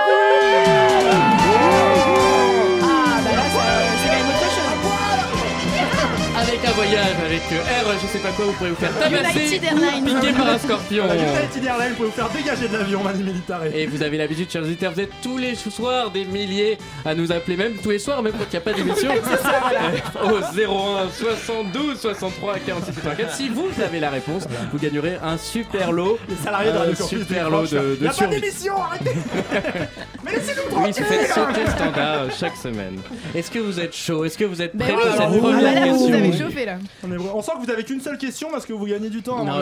[7.32, 10.58] avec R, je sais pas quoi, vous pourrez vous faire tabasser ou piquer par un
[10.58, 11.04] scorpion.
[11.06, 13.64] United Airlines pouvez vous faire dégager de l'avion, Mani Militare.
[13.74, 17.32] Et vous avez l'habitude, chers auditeurs, vous êtes tous les soirs des milliers à nous
[17.32, 19.10] appeler, même tous les soirs, même quand il n'y a pas d'émission.
[20.22, 23.34] Au 01 72 63 46 84.
[23.34, 26.18] Si vous avez la réponse, vous gagnerez un super lot.
[26.28, 29.12] Les salariés de Radio super lot de, de a pas d'émission, arrêtez
[30.24, 32.98] Mais laissez-nous Oui, vous faites sauter standard euh, chaque semaine.
[33.34, 34.24] Est-ce que vous êtes chaud?
[34.24, 36.14] Est-ce que vous êtes Ben prêt oui, pour cette première vous question?
[36.14, 36.78] avez chauffé là.
[37.04, 39.22] on, est- on sent que vous avez qu'une seule question parce que vous gagnez du
[39.22, 39.44] temps.
[39.44, 39.52] Non,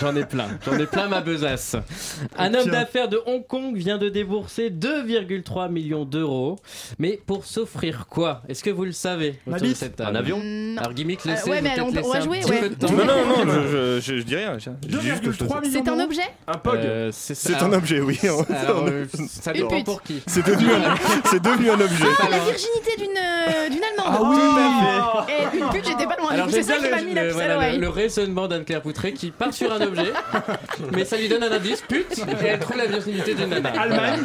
[0.00, 0.46] j'en- ai plein.
[0.64, 1.76] J'en ai plein ma besace.
[2.38, 6.56] Un homme d'affaires de Hong Kong vient de débourser 2,3 millions d'euros.
[6.98, 8.42] Mais pour s'offrir quoi?
[8.48, 9.38] Est-ce que vous le savez?
[9.46, 10.40] Un avion?
[10.42, 10.80] Non.
[10.80, 12.70] Alors Gimmick, Euh, laissez ouais, mais peut-être on- va jouer, ouais.
[12.82, 14.58] Non, non, non, je, je, je, je dis rien.
[14.58, 16.22] je- je dis juste que je 2,3 millions C'est un objet?
[16.46, 17.50] Un pog Euh, c'est ça.
[17.58, 18.18] C'est un objet, oui.
[18.22, 20.22] Alors, euh, ça dépend pour qui.
[20.26, 20.94] C'est devenu, un-
[21.30, 22.04] c'est devenu un objet.
[22.20, 24.06] Ah, la virginité d'une euh, d'une Allemande.
[24.06, 24.36] Ah oui
[25.72, 26.30] Pute, j'étais pas loin.
[26.30, 27.78] Alors c'est ça qui m'a mis la le, puce à voilà, le, l'oreille.
[27.78, 30.12] le raisonnement d'Anne-Claire Poutré qui part sur un objet,
[30.92, 33.70] mais ça lui donne un indice, pute, et elle trouve la virginité d'une nana.
[33.80, 34.20] Allemagne.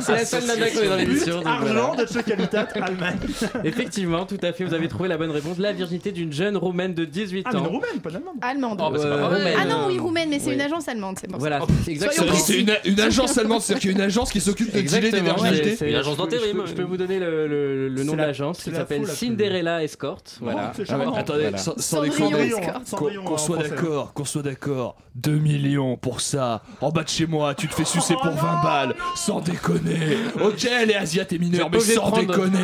[0.00, 1.42] C'est la seule nana qu'on est dans l'émission.
[1.46, 3.18] Argent, de Qualitat, Allemagne.
[3.64, 5.58] Effectivement, tout à fait, vous avez trouvé la bonne réponse.
[5.58, 7.58] La virginité d'une jeune roumaine de 18 Ah, ans.
[7.60, 8.34] une roumaine, pas d'allemande.
[8.42, 8.80] Allemande.
[8.84, 9.54] Oh, bah, Euh.
[9.58, 11.36] Ah non, oui, roumaine, mais c'est une agence allemande, c'est ça.
[11.38, 12.32] Voilà, c'est exactement.
[12.34, 15.06] C'est une, agence allemande, c'est-à-dire qu'il y a une agence qui s'occupe de dealer des
[15.18, 15.88] Exactement, virginités.
[15.90, 16.62] Une agence d'intérim.
[16.66, 19.82] Je, peux- vous donner le, le- le nom de la- l'agence c'est qui s'appelle Cinderella
[19.82, 20.18] Escort.
[20.40, 20.72] Voilà.
[20.88, 21.58] Ah attendez, Voilà.
[21.58, 23.24] sans, sans déconner, Escort.
[23.24, 24.96] qu'on soit d'accord, qu'on soit d'accord.
[25.16, 26.62] 2 millions pour ça.
[26.80, 28.94] En bas de chez moi, tu te fais sucer pour 20 balles.
[29.14, 30.16] Sans déconner.
[30.42, 32.58] Ok, les Asiates et mineurs, mais êtes sans déconner.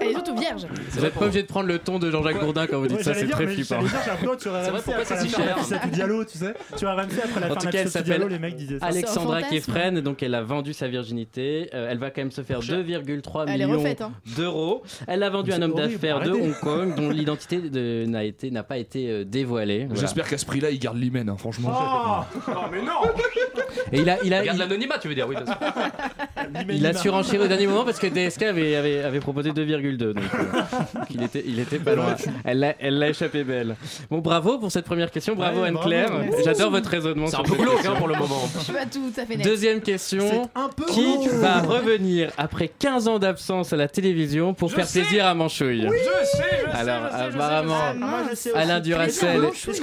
[0.00, 0.66] Elle est surtout vierge.
[0.90, 3.14] Vous n'êtes pas obligé de prendre le ton de Jean-Jacques Gourdin quand vous dites ça,
[3.14, 3.80] c'est très flippant.
[4.38, 6.54] C'est vrai, pourquoi après c'est la si fin de cher Diallo, tu sais.
[6.82, 8.86] RMC après la En fin tout de Diallo, s'appelle les mecs disaient ça.
[8.86, 9.42] Alexandra.
[9.42, 11.70] Kefren, donc elle a vendu sa virginité.
[11.74, 14.12] Euh, elle va quand même se faire 2,3 Elle est millions hein.
[14.36, 14.82] d'euros.
[15.06, 16.30] Elle l'a vendu à un homme d'affaires de.
[16.32, 19.84] Hong Kong dont l'identité de- n'a été n'a pas été euh, dévoilée.
[19.86, 20.00] Voilà.
[20.00, 21.72] J'espère qu'à ce prix-là, il garde l'hymen, hein, franchement.
[21.74, 23.10] Oh Non, mais non
[23.92, 25.36] Et il a il a il- l'anonymat, tu veux dire, oui.
[26.70, 30.16] il a surenchéri au dernier moment parce que DSK avait, avait, avait proposé 2,2 donc,
[30.34, 30.44] euh,
[31.10, 32.14] il était il était pas loin.
[32.44, 33.76] Elle l'a elle l'a échappé belle.
[34.10, 36.08] Bon bravo pour cette première question, bravo Ouais, Anne-Claire.
[36.10, 36.32] bravo.
[36.44, 37.26] J'adore votre raisonnement.
[37.26, 38.40] C'est un peu glauque hein, pour le moment.
[38.58, 39.46] Je suis pas tout à fait net.
[39.46, 40.28] Deuxième question.
[40.30, 41.28] C'est un peu Qui gros.
[41.38, 45.88] va revenir après 15 ans d'absence à la télévision pour faire plaisir à Manchouille Je
[45.88, 46.76] sais, je sais.
[46.76, 47.74] Alors, sais, je sais, je apparemment.
[48.02, 48.58] Ah.
[48.58, 49.42] Alain Duracel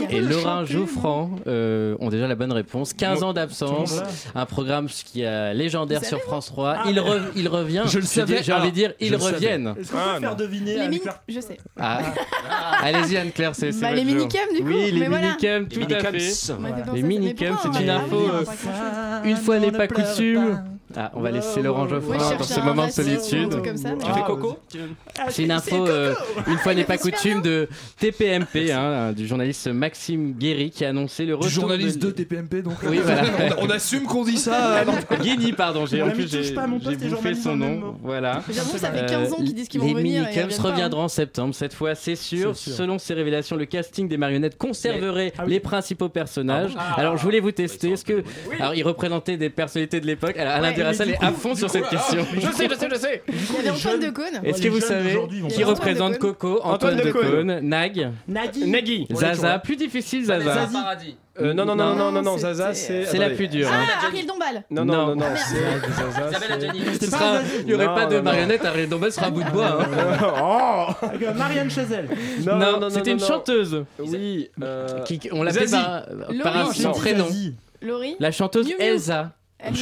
[0.09, 2.93] et Laurent Jouffran euh, ont déjà la bonne réponse.
[2.93, 4.01] 15 ans d'absence,
[4.35, 6.75] un programme qui est légendaire sur France 3.
[6.77, 7.83] Ah, il, mais- re- il revient.
[7.87, 8.37] Je le J'ai savais.
[8.37, 9.73] dit- J'ai envie de dire, ils reviennent.
[9.79, 10.35] Est-ce qu'on peut Ah, faire non.
[10.37, 11.01] deviner Les mini...
[11.27, 11.57] Je sais.
[11.79, 11.99] Ah.
[12.83, 16.93] Allez-y Anne-Claire, c'est c'est Bah, les minicums, du coup, Oui, les minicums, tout à fait.
[16.93, 18.21] Les minicums, c'est une info.
[19.23, 20.63] Une fois n'est pas coutume.
[20.95, 23.63] Ah, on va laisser Laurent Ouais, Geoffrin je dans ce moment de solitude.
[23.63, 24.57] comme ça, mais- Ah, fais Coco
[25.19, 26.15] Ah, C'est une info euh,
[26.47, 27.67] une fois n'est pas coutume de
[27.99, 32.11] TPMP, hein, du journaliste Maxime Guéry qui a annoncé le retour Du journaliste de de
[32.11, 32.73] TPMP, donc.
[32.87, 33.23] Oui, voilà.
[33.59, 34.83] on, on assume qu'on dit ça.
[35.21, 36.53] Guigny, pardon, j'ai en plus j'ai
[37.09, 37.95] bouffé son même nom.
[38.01, 38.41] Voilà.
[38.51, 40.23] J'avoue, ça fait 15 ans qu'ils disent qu'ils vont les revenir
[40.57, 41.53] pas, reviendront en septembre.
[41.53, 42.55] Cette fois, c'est sûr.
[42.55, 45.45] Selon ces révélations, le casting des marionnettes conserverait oui.
[45.49, 46.71] les principaux personnages.
[46.97, 47.91] Alors, je voulais vous tester.
[47.91, 48.23] Est-ce que
[48.59, 50.35] alors ils représentaient des personnalités de l'époque
[50.79, 52.25] Terrassal est à fond sur cette question.
[52.33, 53.23] Je sais, je sais, je sais.
[53.27, 54.39] Il y avait Antoine de Caunes.
[54.43, 55.17] Est-ce que vous savez
[55.49, 57.29] qui représente Coco Antoine de de Caunes.
[57.29, 59.07] Caunes, Nag, Nagui.
[59.13, 60.67] Zaza, plus difficile Zaza.
[60.67, 61.15] Zazie.
[61.41, 63.05] Euh, non, non, non, non, non, non, Zaza, c'est.
[63.05, 63.69] C'est la plus dure.
[63.71, 63.85] hein.
[64.01, 64.63] Ah, Ariel Dombal.
[64.69, 65.55] Non, non, non, non, Ah, c'est.
[65.93, 66.79] Zaza, Isabelle Adjani.
[67.61, 68.23] Il n'y aurait Non, pas de non, non.
[68.23, 69.79] marionnette, Ariel Dombal sera à bout de bois.
[69.81, 70.97] hein.
[71.01, 72.09] Oh euh, Marianne Chazelle.
[72.45, 73.25] Non, Non, non, non, c'était une non.
[73.27, 73.85] chanteuse.
[73.99, 74.49] Oui.
[74.61, 75.81] euh, Qui, on l'appelait Zazie.
[75.83, 76.03] par,
[76.43, 77.27] par un prénom.
[77.81, 78.15] Laurie.
[78.19, 78.83] La chanteuse Miu Miu.
[78.85, 79.31] Elsa.
[79.61, 79.75] Ah ouais.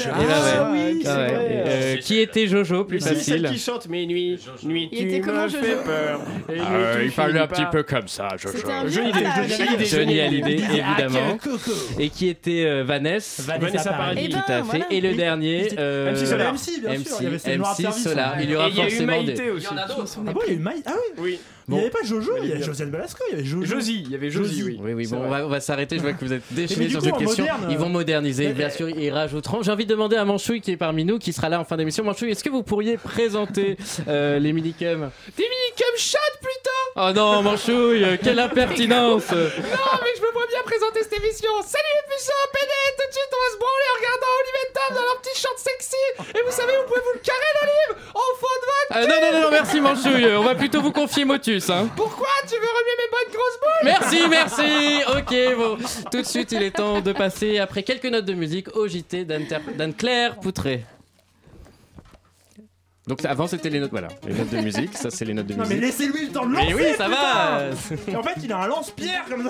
[0.96, 1.28] oui, Ah ouais.
[1.28, 1.64] vrai.
[1.68, 3.50] Euh, qui était Jojo, plus Si, celle facile.
[3.52, 6.20] qui chante Mes nuits, nuit, Il tu était comment, me Jojo fais peur.
[6.50, 8.58] et nuit, Euh, tu il parlait un petit peu comme ça, Jojo.
[8.88, 10.54] Johnny Hallyday, Johnny Hallyday.
[10.56, 11.38] Évidemment.
[11.44, 11.72] Coco.
[12.00, 13.44] Et qui était euh, Vanessa.
[13.60, 14.22] Vanessa Paradis.
[14.26, 14.84] Eh Tout ben, à fait.
[14.90, 16.54] Et le dernier, euh, MC Solar.
[16.54, 18.42] MC, Solar.
[18.42, 19.34] Il y aura Et il y a eu forcément des.
[19.34, 20.18] Il y en a d'autres.
[20.28, 20.82] Ah bon, il y a eu Maï.
[20.88, 21.40] Ah oui.
[21.70, 22.64] Il n'y avait pas Jojo, il y avait.
[22.64, 23.66] Josiane Balasco, il y avait Jojo.
[23.66, 24.80] Josie, il y avait Josie, oui.
[24.82, 25.98] Oui, oui, bon, on va, on va s'arrêter.
[25.98, 27.44] Je vois que vous êtes du sur coup, cette question.
[27.44, 29.64] moderne, Ils vont euh, moderniser, bien sûr, ils rajouteront.
[29.64, 31.76] J'ai envie de demander à Manchouille qui est parmi nous, qui sera là en fin
[31.76, 32.06] d'émission.
[32.06, 33.76] Manchouille, est-ce que vous pourriez présenter
[34.08, 35.12] euh, les minicums?
[35.38, 40.48] Des minicums chattes plutôt Oh non, Manchouille, euh, quelle impertinence Non, mais je me vois
[40.48, 41.50] bien présenter cette émission.
[41.66, 43.88] Salut les puceaux, PD Tout de suite, on va se branler
[49.76, 50.28] merci Manchouille.
[50.38, 51.70] On va plutôt vous confier Motus.
[51.70, 51.90] Hein.
[51.96, 53.84] Pourquoi Tu veux remuer mes bonnes grosses boules?
[53.84, 55.04] Merci, merci.
[55.18, 55.78] Ok, bon.
[56.12, 59.26] Tout de suite, il est temps de passer, après quelques notes de musique, au JT
[59.26, 60.86] d'Anne- d'Anne-Claire Poutré.
[63.08, 65.54] Donc avant c'était les notes, voilà, les notes de musique, ça c'est les notes de
[65.54, 65.82] Non, mais musique.
[65.82, 66.76] laissez-lui le temps de Mais lancer.
[66.76, 67.70] oui, ça va.
[68.06, 68.20] putain.
[68.20, 69.44] En fait, il a un lance-pierre comme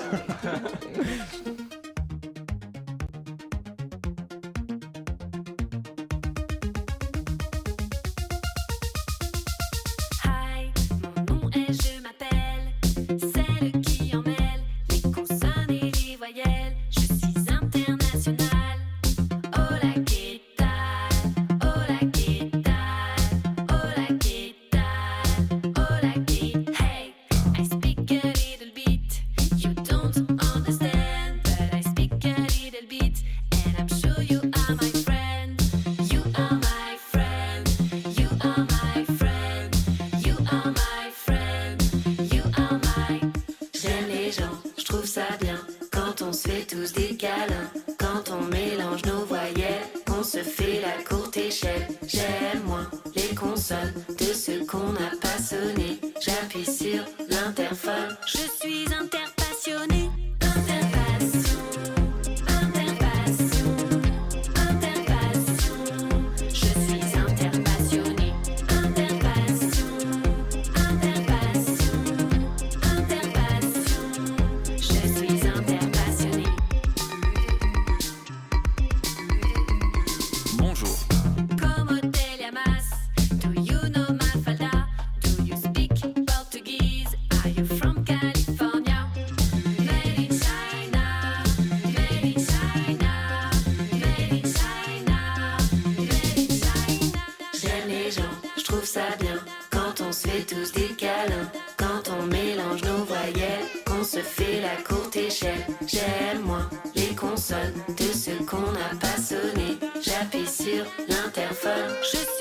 [112.02, 112.37] Шесть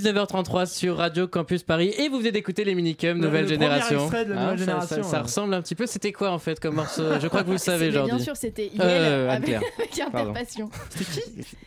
[0.00, 4.00] 19h33 sur Radio Campus Paris et vous venez d'écouter les Minicums Le- Nouvelle le Génération.
[4.02, 5.22] extrait de la Nouvelle ça- Génération, Ça, ça ouais.
[5.22, 5.86] ressemble un petit peu.
[5.86, 7.02] C'était quoi en fait comme morceau?
[7.20, 8.10] Je crois que vous le savez, Jordi.
[8.14, 10.32] Bien sûr, c'était Yel Euh, avec, avec Pardon.
[10.32, 10.70] Passion.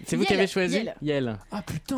[0.05, 0.77] C'est vous qui avez choisi?
[0.77, 0.95] Yel.
[1.01, 1.37] Yel.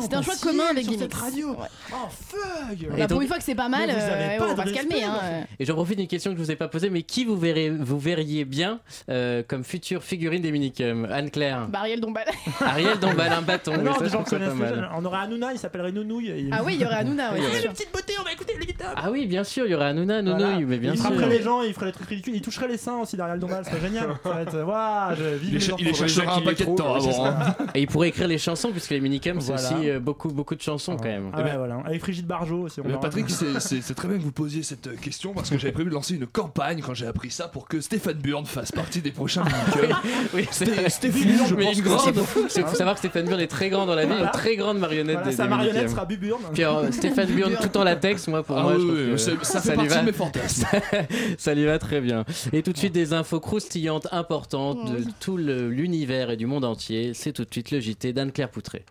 [0.02, 1.10] C'était un choix commun avec sur Gimmicks.
[1.12, 1.50] cette radio.
[1.50, 1.66] Ouais.
[1.92, 4.34] Oh fuck Et Bah, donc- pour une fois que c'est pas mal, Mais vous avez
[4.34, 5.04] euh, pas on de va se calmer.
[5.04, 5.44] Hein.
[5.58, 7.70] Et j'en profite d'une question que je vous ai pas posée, mais qui vous verrez,
[7.70, 8.80] vous verriez bien
[9.10, 11.66] euh, comme future figurine des Minicums Anne-Claire.
[11.68, 12.24] Bah, Ariel Dombal.
[12.60, 13.72] Ariel Dombal, un bâton.
[13.84, 14.88] Non, ça, des je gens trouve ça pas mal.
[14.96, 16.28] On aurait Hanouna, il s'appellerait Nounouille.
[16.30, 17.72] et- Ah oui, il y aurait Hanouna, ouais, c'est sûr.
[17.72, 18.94] Petite beauté, on va écouter le guitare.
[18.96, 20.66] Ah oui, bien sûr, il y aurait Hanouna, Nounouille, Voilà.
[20.66, 21.06] mais bien il sûr.
[21.06, 23.66] frapperait les gens, il ferait des trucs ridicules, il toucherait les seins aussi le dommage,
[23.70, 24.08] c'est génial.
[24.22, 25.76] Ça va être, waouh, je vive Il les enfants.
[25.80, 27.26] il cherchera un paquet de temps avant.
[27.26, 27.54] hein.
[27.74, 29.76] Et il pourrait écrire les chansons, puisque les minicums, c'est Voilà.
[29.76, 31.30] aussi euh, beaucoup, beaucoup de chansons quand même.
[31.32, 31.76] Ah ouais, voilà.
[31.84, 32.80] Avec Frigide Barjot aussi.
[32.80, 33.26] on ben, Patrick,
[33.60, 36.14] c'est- très bien que vous posiez cette euh, question parce que j'avais prévu de lancer
[36.14, 39.96] une campagne quand j'ai appris ça pour que Stéphane Burn fasse partie des prochains Minicums.
[40.34, 42.14] Oui, c'était fou, je Mais pense une grande.
[42.56, 44.26] Il faut savoir que Stéphane Burn est très grand dans la vie, Voilà.
[44.26, 46.40] une très grande marionnette Voilà, des, sa des marionnette sera Buburn.
[46.52, 48.98] Puis alors, Stéphane Burn tout en latex, moi pour Ah moi, oui, je trouve
[49.34, 50.66] oui, que ça- fait partie va- de mes fantasmes.
[51.38, 52.24] ça lui va très bien.
[52.52, 57.12] Et tout de suite des infos croustillantes, importantes de tout l'univers et du monde entier.
[57.14, 58.84] C'est tout de suite le JT d'Anne-Claire Poutré.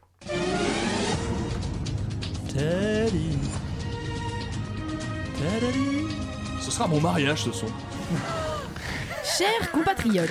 [2.53, 3.37] Teddy.
[5.37, 6.07] Teddy.
[6.61, 7.65] Ce sera mon mariage ce son.
[9.23, 10.29] Chers compatriotes,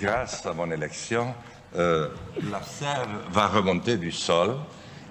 [0.00, 1.34] Grâce à mon élection,
[1.76, 2.08] euh,
[2.50, 4.56] la sève va remonter du sol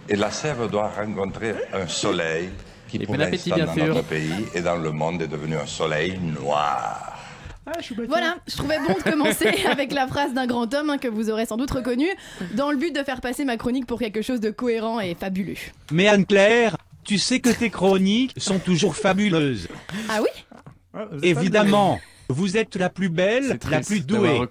[0.10, 2.50] et la sève doit rencontrer un soleil
[2.88, 3.86] qui, Et pour l'instant, dans sûr.
[3.88, 7.15] notre pays et dans le monde, est devenu un soleil noir.
[7.68, 8.08] Ah, je suis bête.
[8.08, 11.30] voilà, je trouvais bon de commencer avec la phrase d'un grand homme hein, que vous
[11.30, 12.08] aurez sans doute reconnu,
[12.54, 15.56] dans le but de faire passer ma chronique pour quelque chose de cohérent et fabuleux.
[15.92, 19.68] Mais Anne-Claire, tu sais que tes chroniques sont toujours fabuleuses.
[20.10, 20.30] Ah oui?
[21.18, 22.00] Êtes Évidemment,
[22.30, 24.42] vous êtes la plus belle, la plus douée.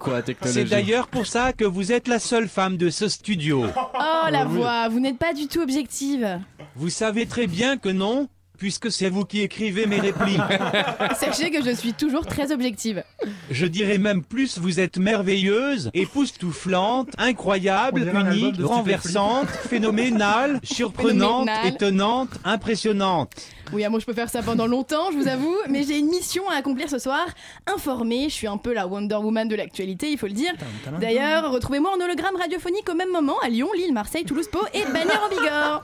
[0.42, 3.64] C'est d'ailleurs pour ça que vous êtes la seule femme de ce studio.
[3.76, 6.40] Oh la voix, vous n'êtes pas du tout objective.
[6.76, 10.40] Vous savez très bien que non, puisque c'est vous qui écrivez mes répliques.
[11.16, 13.02] Sachez que je suis toujours très objective.
[13.50, 21.66] Je dirais même plus, vous êtes merveilleuse, époustouflante, incroyable, unique, renversante, phénoménale, surprenante, Phénoménale.
[21.74, 23.32] étonnante, impressionnante.
[23.72, 26.08] Oui, ah, moi je peux faire ça pendant longtemps, je vous avoue, mais j'ai une
[26.08, 27.24] mission à accomplir ce soir.
[27.66, 30.52] Informer, je suis un peu la Wonder Woman de l'actualité, il faut le dire.
[31.00, 34.84] D'ailleurs, retrouvez-moi en hologramme radiophonique au même moment à Lyon, Lille, Marseille, Toulouse, Pau et
[34.92, 35.82] Bagnères en Bigorre.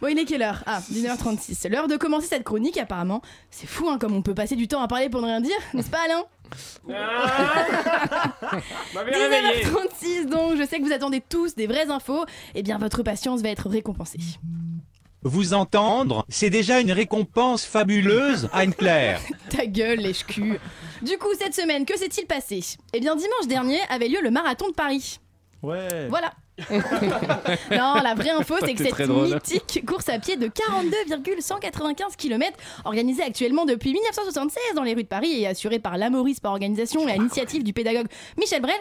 [0.00, 0.64] Bon, il est quelle heure?
[0.66, 1.54] Ah, 19h36.
[1.60, 3.22] C'est l'heure de commencer cette chronique, apparemment.
[3.50, 5.56] C'est fou, hein, comme on peut passer du temps à parler pour ne rien dire,
[5.72, 6.24] n'est-ce pas, Alain
[8.94, 9.64] réveillé.
[9.64, 12.26] 19h36, donc je sais que vous attendez tous des vraies infos.
[12.54, 14.18] Eh bien, votre patience va être récompensée.
[15.22, 19.20] Vous entendre, c'est déjà une récompense fabuleuse, Anne-Claire.
[19.48, 20.58] Ta gueule, lèche-cul.
[21.00, 22.60] Du coup, cette semaine, que s'est-il passé?
[22.92, 25.20] Eh bien, dimanche dernier avait lieu le marathon de Paris.
[25.62, 26.08] Ouais.
[26.08, 26.32] Voilà.
[26.70, 33.22] non, la vraie info, c'est que cette mythique course à pied de 42,195 km, organisée
[33.22, 37.12] actuellement depuis 1976 dans les rues de Paris et assurée par l'Amoris par organisation et
[37.12, 38.06] à l'initiative du pédagogue
[38.38, 38.74] Michel Brel.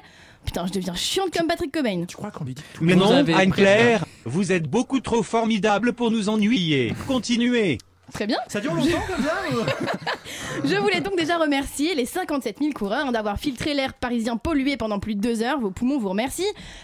[0.45, 2.05] Putain, je deviens chiante comme Patrick Cobain.
[2.07, 6.29] Tu crois qu'on lui dit Mais non, Anne-Claire, vous êtes beaucoup trop formidable pour nous
[6.29, 6.93] ennuyer.
[7.07, 7.77] Continuez.
[8.13, 8.37] Très bien.
[8.47, 13.05] Ça dure longtemps comme ça ou- Je voulais donc déjà remercier les 57 000 coureurs
[13.07, 15.59] hein, d'avoir filtré l'air parisien pollué pendant plus de deux heures.
[15.59, 16.43] Vos poumons vous remercient.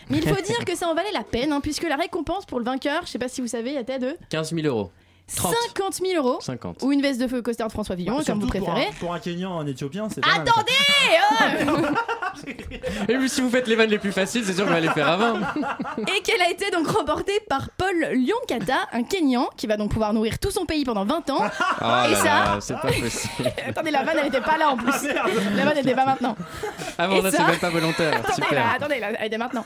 [0.10, 2.60] Mais il faut dire que ça en valait la peine, hein, puisque la récompense pour
[2.60, 4.66] le vainqueur, je sais pas si vous savez, il y a tête de 15 000
[4.68, 4.92] euros.
[5.36, 5.54] 30.
[5.76, 6.40] 50 000 euros.
[6.42, 6.78] 50.
[6.84, 8.74] Ou une veste de feu coaster de François Villon, Bah, comme vous surtout pour un-
[8.76, 8.94] préférez.
[9.00, 10.30] Pour un Kenyan, un Éthiopien, c'est pas.
[10.36, 10.72] Attendez
[11.68, 12.48] oh
[13.10, 14.90] Et puis si vous faites les vannes les plus faciles, c'est sûr qu'on va les
[14.90, 15.38] faire avant.
[16.16, 20.14] Et qu'elle a été donc remportée par Paul Lyonkata, un Kenyan, qui va donc pouvoir
[20.14, 21.40] nourrir tout son pays pendant 20 ans.
[21.42, 23.52] Oh Et là ça- là, c'est pas possible.
[23.68, 24.92] Attendez, la vanne, elle était pas là en plus.
[25.08, 25.24] la
[25.66, 26.36] vanne, elle était pas maintenant.
[26.98, 28.14] Ah bon, Et là, ça- c'est même pas volontaire.
[28.24, 28.72] Attendez, là, Super.
[28.76, 29.66] attendez, là, elle était maintenant.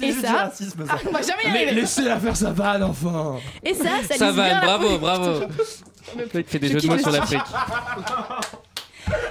[0.00, 0.92] Et ça, racisme, ça.
[0.96, 4.60] Ah, jamais y Mais laissez-la faire sa vanne enfin Et ça, ça, Ça va, la
[4.98, 5.40] bravo,
[6.34, 7.40] mec fait des Je jeux de mots sur l'Afrique.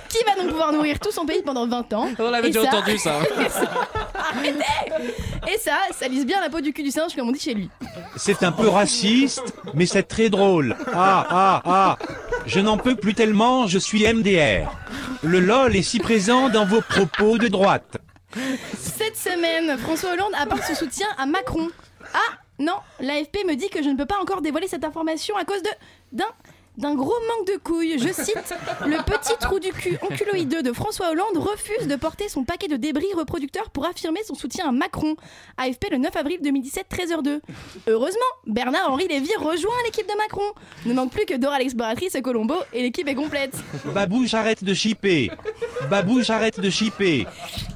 [0.10, 2.10] Qui va donc pouvoir nourrir tout son pays pendant 20 ans.
[2.18, 3.20] On l'avait Et déjà ça- entendu ça.
[3.46, 7.30] Et ça- Arrêtez Et ça, ça lise bien la peau du cul du singe, comme
[7.30, 7.70] on dit chez lui.
[8.16, 10.76] C'est un peu raciste, mais c'est très drôle.
[10.94, 11.98] Ah, ah, ah.
[12.48, 14.72] Je n'en peux plus tellement, je suis MDR.
[15.22, 17.98] Le LOL est si présent dans vos propos de droite.
[18.80, 21.68] Cette semaine, François Hollande apporte son soutien à Macron.
[22.14, 22.20] Ah
[22.60, 25.62] non, l'AFP me dit que je ne peux pas encore dévoiler cette information à cause
[25.62, 25.70] de
[26.12, 26.26] d'un
[26.78, 27.98] d'un gros manque de couilles.
[27.98, 28.54] Je cite
[28.86, 32.78] Le petit trou du cul enculoïdeux de François Hollande refuse de porter son paquet de
[32.78, 35.16] débris reproducteurs pour affirmer son soutien à Macron.
[35.58, 37.40] AFP le 9 avril 2017, 13h02.
[37.88, 40.54] Heureusement, Bernard-Henri Lévy rejoint l'équipe de Macron.
[40.86, 43.56] Ne manque plus que Dora l'exploratrice et Colombo et l'équipe est complète.
[43.94, 45.32] Babouche arrête de chipper.
[45.90, 47.26] Babouche arrête de chipper.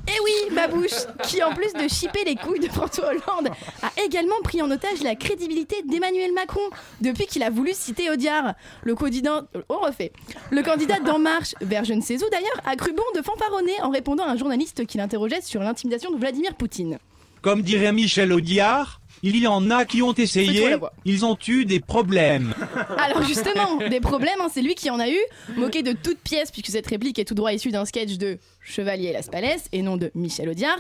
[0.08, 3.50] Eh oui, Babouche, qui en plus de chipper les couilles de François Hollande,
[3.82, 6.62] a également pris en otage la crédibilité d'Emmanuel Macron
[7.00, 8.54] depuis qu'il a voulu citer Audiard.
[8.84, 13.22] Le Le candidat d'En Marche, vers je ne sais où d'ailleurs, a cru bon de
[13.22, 16.98] fanfaronner en répondant à un journaliste qui l'interrogeait sur l'intimidation de Vladimir Poutine.
[17.42, 21.80] Comme dirait Michel Audiard, il y en a qui ont essayé, ils ont eu des
[21.80, 22.54] problèmes.
[22.98, 25.20] Alors justement, des problèmes, hein, c'est lui qui en a eu,
[25.56, 29.12] moqué de toute pièce, puisque cette réplique est tout droit issue d'un sketch de Chevalier
[29.12, 30.78] Las Palais et non de Michel Audiard.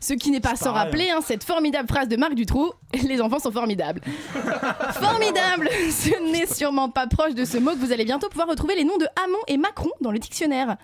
[0.00, 2.72] Ce qui n'est pas sans pareil, rappeler hein, cette formidable phrase de Marc Dutroux
[3.08, 4.00] Les enfants sont formidables.
[4.92, 8.74] Formidable Ce n'est sûrement pas proche de ce mot que vous allez bientôt pouvoir retrouver
[8.74, 10.76] les noms de Hamon et Macron dans le dictionnaire.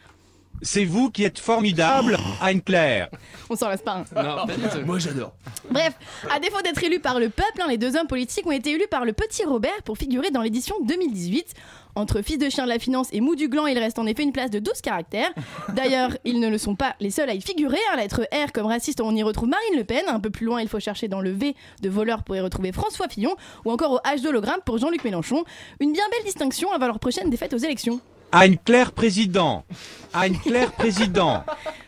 [0.62, 3.08] C'est vous qui êtes formidable, Anne-Claire.
[3.50, 3.96] On s'en lasse pas.
[3.98, 4.04] hein.
[4.16, 4.86] Non, pas du tout.
[4.86, 5.34] Moi j'adore.
[5.70, 5.92] Bref,
[6.30, 8.86] à défaut d'être élus par le peuple, hein, les deux hommes politiques ont été élus
[8.90, 11.52] par le petit Robert pour figurer dans l'édition 2018.
[11.96, 14.22] Entre fils de chien de la finance et mou du gland, il reste en effet
[14.24, 15.30] une place de 12 caractères.
[15.74, 17.78] D'ailleurs, ils ne le sont pas les seuls à y figurer.
[17.92, 20.02] À la lettre R comme raciste, on y retrouve Marine Le Pen.
[20.08, 22.72] Un peu plus loin, il faut chercher dans le V de voleur pour y retrouver
[22.72, 23.36] François Fillon.
[23.64, 25.44] Ou encore au H d'hologramme pour Jean-Luc Mélenchon.
[25.78, 28.00] Une bien belle distinction avant leur prochaine défaite aux élections.
[28.32, 29.64] Anne-Claire président.
[30.12, 31.44] Anne-Claire président.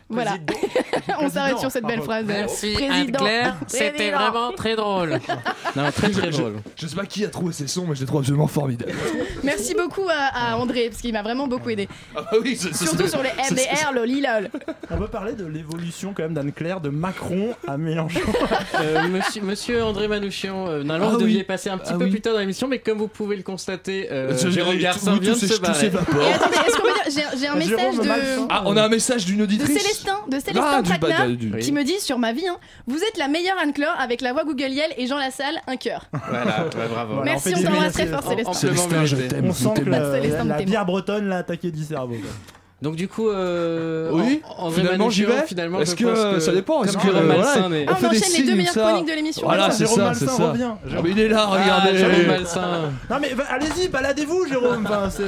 [0.09, 0.37] Voilà.
[1.21, 2.25] on s'arrête sur cette belle phrase.
[2.27, 2.93] Merci Président.
[3.19, 5.19] Anne-Claire, c'était vraiment très drôle.
[5.75, 6.55] Non, très très Je- drôle.
[6.77, 8.93] Je sais pas qui a trouvé ces sons, mais je les trouve absolument formidables.
[9.43, 11.89] Merci beaucoup à, à André, parce qu'il m'a vraiment beaucoup aidé.
[12.15, 14.49] Ah oui, c'est- Surtout sur les MDR, loli lol.
[14.91, 18.21] On peut parler de l'évolution quand même d'Anne-Claire de Macron à Mélenchon.
[18.81, 21.23] Euh, monsieur, monsieur André Manouchian, euh, normalement Ah vous oui.
[21.25, 22.11] deviez passer un petit Ah peu oui.
[22.11, 24.93] plus tard dans l'émission, mais comme vous pouvez le constater, euh, Je- Jérôme oui, vient
[24.93, 25.91] de se barrer.
[27.09, 28.47] j'ai, un message de.
[28.51, 29.96] Ah, on a un message d'une auditrice.
[29.97, 32.99] Célestin, de Célestin Ah, du- Traquenard, du- qui me dit sur ma vie, hein, vous
[32.99, 36.07] êtes la meilleure Anne-Claire avec la voix Google Yell et Jean Lassalle, un cœur.
[36.29, 37.15] Voilà, ouais, bravo.
[37.17, 38.53] Voilà, Merci, on des t'embrasse très fort, Célestin.
[38.53, 39.05] Célestin.
[39.05, 39.47] Je t'aime.
[39.49, 42.17] On sent que la, la bière bretonne l'a attaqué du cerveau.
[42.83, 45.47] Donc du coup, euh, Oui, An- André finalement j'y vais.
[45.47, 48.11] Finalement, Est-ce que, ça dépend Est-ce que Jérôme voilà, Malsain n'est- Ah, on fait on
[48.11, 49.47] des enchaîne les deux meilleures chroniques de l'émission.
[49.47, 50.51] Voilà, Ah, c'est Jérôme ça, Malsain c'est ça.
[50.51, 50.71] revient.
[50.85, 51.97] Ah, mais il est là, Ah, regardez.
[51.97, 52.91] Jérôme Malsain.
[53.09, 54.85] Non mais allez-y, baladez-vous, Jérôme.
[54.87, 55.25] Enfin, c'est,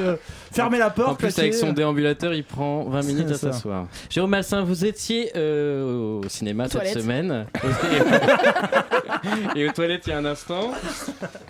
[0.53, 1.11] fermez la porte.
[1.11, 3.87] En plus, avec son déambulateur, il prend 20 minutes à s'asseoir.
[4.11, 7.47] Jérôme Malsain, vous étiez euh, au cinéma cette semaine.
[9.57, 10.73] Et aux toilettes il y a un instant.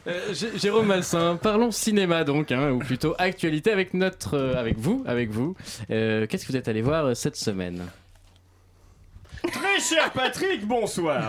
[0.06, 5.02] Euh, Jérôme Malsain, parlons cinéma donc, hein, ou plutôt actualité avec notre, euh, avec vous,
[5.06, 5.54] avec vous.
[5.90, 7.82] Euh, Qu'est-ce que vous êtes allé voir euh, cette semaine?
[9.52, 11.22] Très cher Patrick, bonsoir.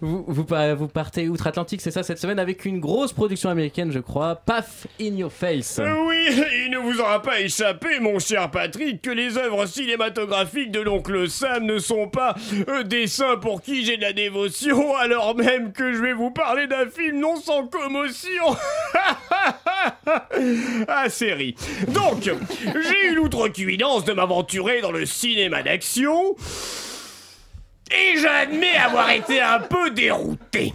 [0.00, 3.92] vous, vous, pa- vous partez outre-Atlantique, c'est ça, cette semaine, avec une grosse production américaine,
[3.92, 4.36] je crois.
[4.36, 5.78] Paf in your face.
[5.78, 6.28] Euh, Oui,
[6.64, 11.28] il ne vous aura pas échappé, mon cher Patrick, que les œuvres cinématographiques de l'oncle
[11.28, 12.34] Sam ne sont pas
[12.68, 16.30] euh, des saints pour qui j'ai de la dévotion, alors même que je vais vous
[16.30, 18.56] parler d'un film non sans commotion.
[20.88, 21.54] ah, série.
[21.88, 26.34] Donc, j'ai eu l'outrecuidance de m'aventurer dans le cinéma d'action.
[27.90, 30.72] Et j'admets avoir été un peu dérouté.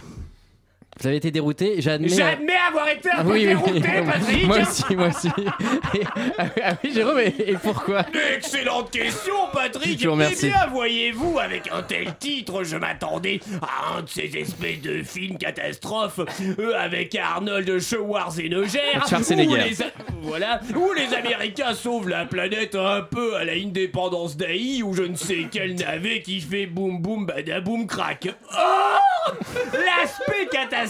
[0.98, 2.08] Vous avez été dérouté, j'admets.
[2.08, 3.80] J'admets avoir été un Ah peu oui, dérouté, oui.
[4.06, 4.46] Patrick.
[4.46, 5.28] Moi aussi, moi aussi.
[5.28, 6.00] Et-
[6.38, 8.06] ah oui, ah Jérôme, et, et pourquoi?
[8.34, 10.00] Excellente question, Patrick.
[10.00, 10.46] Je vous remercie.
[10.46, 15.02] Eh bien, voyez-vous, avec un tel titre, je m'attendais à un de ces espèces de
[15.02, 16.20] films catastrophes
[16.58, 18.80] euh, avec Arnold Schwarzenegger.
[19.06, 19.50] Schwarzenegger.
[19.52, 19.76] Où les,
[20.22, 25.02] voilà, où les Américains sauvent la planète un peu à la Indépendance Day ou je
[25.02, 28.28] ne sais quel navet qui fait boum boum badaboum crack.
[28.50, 29.34] Or,
[29.74, 30.85] l'aspect catastrophe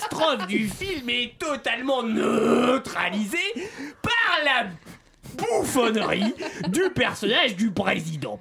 [0.49, 3.38] du film est totalement neutralisé
[4.03, 4.66] par la
[5.36, 6.32] bouffonnerie
[6.68, 8.40] du personnage du président.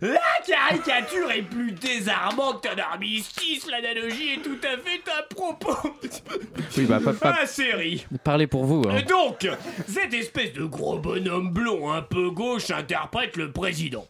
[0.00, 5.76] La caricature est plus désarmante qu'un armistice, l'analogie est tout à fait à propos.
[6.76, 8.06] Oui, bah, pas- pas- La série.
[8.22, 8.82] Parlez pour vous.
[8.88, 8.98] hein.
[8.98, 9.48] Et donc,
[9.88, 14.06] cette espèce de gros bonhomme blond un peu gauche interprète le président.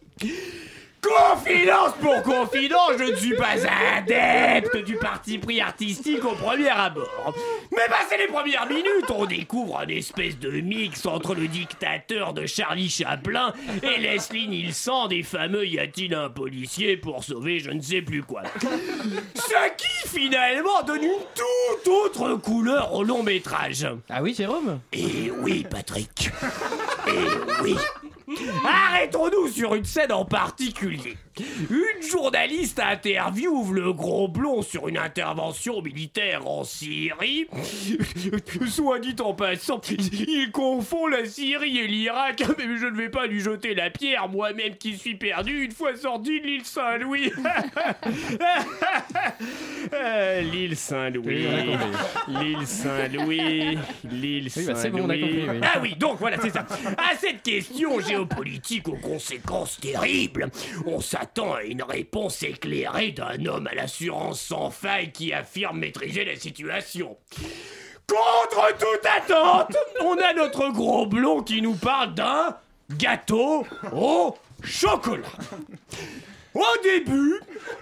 [1.01, 3.55] Confidence pour confidence, je ne suis pas
[3.95, 7.33] adepte du parti pris artistique au premier abord.
[7.71, 12.45] Mais passé les premières minutes, on découvre un espèce de mix entre le dictateur de
[12.45, 17.81] Charlie Chaplin et Leslie Nielsen des fameux Y a-t-il un policier pour sauver je ne
[17.81, 18.43] sais plus quoi.
[19.35, 23.87] Ce qui finalement donne une toute autre couleur au long métrage.
[24.09, 24.79] Ah oui, Jérôme?
[24.91, 26.29] Et oui, Patrick.
[27.07, 27.75] Et oui.
[28.65, 31.17] Arrêtons-nous sur une scène en particulier.
[31.69, 37.47] Une journaliste interviewe le gros blond sur une intervention militaire en Syrie.
[38.67, 43.27] Soit dit en passant, il confond la Syrie et l'Irak, mais je ne vais pas
[43.27, 47.31] lui jeter la pierre, moi-même qui suis perdu une fois sorti de l'île Saint-Louis.
[50.51, 51.47] L'île Saint-Louis,
[52.27, 55.01] l'île Saint-Louis, l'île bah, Saint-Louis.
[55.01, 55.59] compris, oui.
[55.63, 56.65] Ah oui, donc voilà, c'est ça.
[56.97, 60.49] À cette question géopolitique aux conséquences terribles,
[60.85, 65.79] on s'attend s'attend à une réponse éclairée d'un homme à l'assurance sans faille qui affirme
[65.79, 67.17] maîtriser la situation.
[68.07, 72.55] Contre toute attente, on a notre gros blond qui nous parle d'un
[72.91, 75.27] gâteau au chocolat.
[76.59, 77.39] Au début,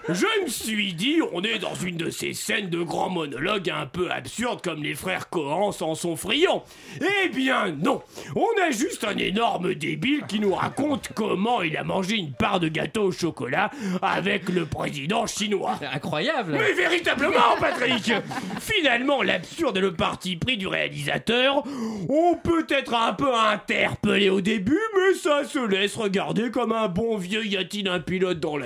[0.08, 3.86] je me suis dit, on est dans une de ces scènes de grands monologues un
[3.86, 6.64] peu absurdes comme les frères Cohen s'en sont friands.
[7.00, 8.02] Eh bien non,
[8.36, 12.60] on a juste un énorme débile qui nous raconte comment il a mangé une part
[12.60, 15.80] de gâteau au chocolat avec le président chinois.
[15.92, 18.12] Incroyable Mais véritablement, Patrick
[18.60, 21.64] Finalement, l'absurde et le parti pris du réalisateur
[22.08, 27.16] ont peut-être un peu interpellé au début, mais ça se laisse regarder comme un bon
[27.16, 28.56] vieux y a-t-il un pilote dans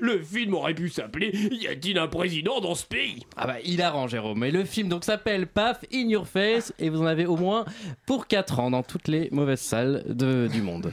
[0.00, 3.22] Le film aurait pu s'appeler Y a-t-il un président dans ce pays?
[3.36, 4.44] Ah bah hilarant Jérôme.
[4.44, 7.64] Et le film donc s'appelle Paf in your face et vous en avez au moins
[8.06, 10.92] pour 4 ans dans toutes les mauvaises salles de- du monde.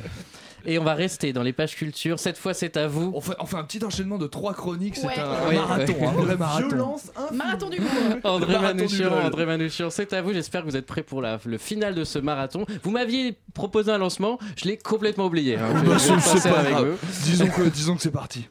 [0.65, 2.19] Et on va rester dans les pages culture.
[2.19, 3.11] Cette fois c'est à vous.
[3.15, 5.17] On fait, on fait un petit enchaînement de trois chroniques, c'est Ouais.
[5.19, 6.05] un marathon, ouais.
[6.07, 6.67] un vrai marathon.
[6.67, 7.83] Violence Marathon du coup.
[8.23, 9.25] André Marathon du Manouchian.
[9.25, 10.33] André Manouchian, c'est à vous.
[10.33, 12.65] J'espère que vous êtes prêts pour la- le final de ce marathon.
[12.83, 15.55] Vous m'aviez proposé un lancement, je l'ai complètement oublié.
[15.57, 15.73] hein.
[15.83, 16.87] Je- Bah, je pas avec.
[17.23, 18.47] Disons que, disons que c'est parti.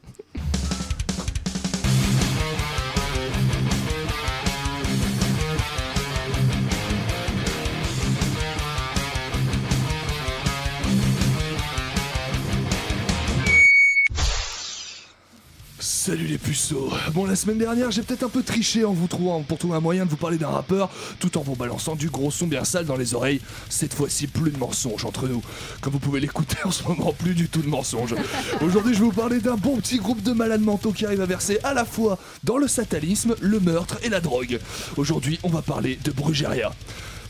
[16.08, 19.42] Salut les puceaux Bon la semaine dernière j'ai peut-être un peu triché en vous trouvant
[19.42, 20.88] pour trouver un moyen de vous parler d'un rappeur
[21.20, 23.42] tout en vous balançant du gros son bien sale dans les oreilles.
[23.68, 25.42] Cette fois-ci plus de mensonges entre nous.
[25.82, 28.14] Comme vous pouvez l'écouter en ce moment plus du tout de mensonges.
[28.62, 31.26] Aujourd'hui je vais vous parler d'un bon petit groupe de malades mentaux qui arrive à
[31.26, 34.60] verser à la fois dans le satanisme, le meurtre et la drogue.
[34.96, 36.72] Aujourd'hui on va parler de Brugeria.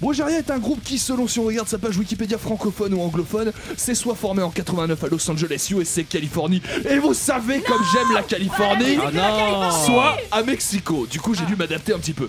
[0.01, 3.53] Brugeria est un groupe qui, selon si on regarde sa page Wikipédia francophone ou anglophone,
[3.77, 6.63] s'est soit formé en 89 à Los Angeles, USA, Californie.
[6.89, 11.07] Et vous savez comme j'aime la Californie, Ah non soit à Mexico.
[11.11, 12.29] Du coup, j'ai dû m'adapter un petit peu.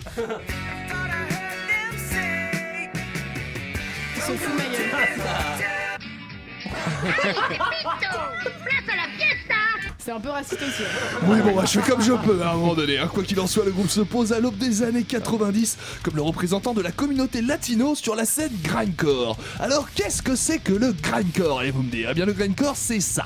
[7.01, 9.58] Ma gueule.
[10.03, 10.83] C'est un peu raciste aussi.
[10.83, 11.19] hein.
[11.27, 12.97] Oui, bon, bah, je fais comme je peux hein, à un moment donné.
[12.97, 13.09] hein.
[13.13, 16.21] Quoi qu'il en soit, le groupe se pose à l'aube des années 90 comme le
[16.21, 19.37] représentant de la communauté latino sur la scène grindcore.
[19.59, 21.59] Alors, qu'est-ce que c'est que le grindcore?
[21.59, 22.07] Allez, vous me dire.
[22.11, 23.25] Eh bien, le grindcore, c'est ça.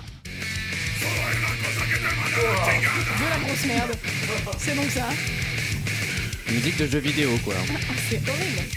[2.36, 3.92] De la grosse merde.
[4.58, 5.06] C'est donc ça.
[6.54, 7.56] Musique de jeu vidéo quoi.
[8.10, 8.70] C'est horrible.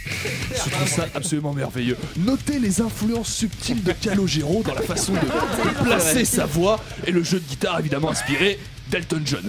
[0.50, 1.98] Je trouve ça absolument merveilleux.
[2.16, 7.22] Notez les influences subtiles de Calogero dans la façon de placer sa voix et le
[7.22, 8.58] jeu de guitare évidemment inspiré
[8.90, 9.42] d'Elton John.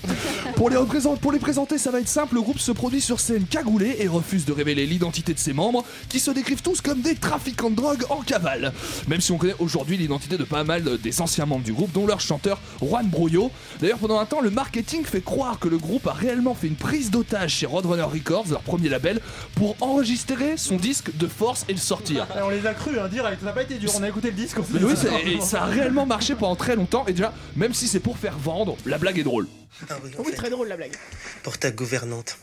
[0.55, 2.35] Pour les, représent- pour les présenter, ça va être simple.
[2.35, 5.83] Le groupe se produit sur scène cagoulé et refuse de révéler l'identité de ses membres
[6.09, 8.73] qui se décrivent tous comme des trafiquants de drogue en cavale.
[9.07, 12.07] Même si on connaît aujourd'hui l'identité de pas mal des anciens membres du groupe, dont
[12.07, 13.51] leur chanteur Juan Brullo.
[13.81, 16.75] D'ailleurs, pendant un temps, le marketing fait croire que le groupe a réellement fait une
[16.75, 19.21] prise d'otage chez Roadrunner Records, leur premier label,
[19.55, 22.27] pour enregistrer son disque de force et le sortir.
[22.35, 23.39] Eh, On les a cru, hein, direct.
[23.41, 23.91] Ça n'a pas été dur.
[23.97, 24.57] On a écouté le disque.
[24.59, 27.05] on Mais oui, ça, et ça a réellement marché pendant très longtemps.
[27.07, 29.47] Et déjà, même si c'est pour faire vendre, la blague est drôle.
[29.89, 30.95] Ah oui, en Oui, fait, très drôle la blague.
[31.43, 32.37] pour ta gouvernante.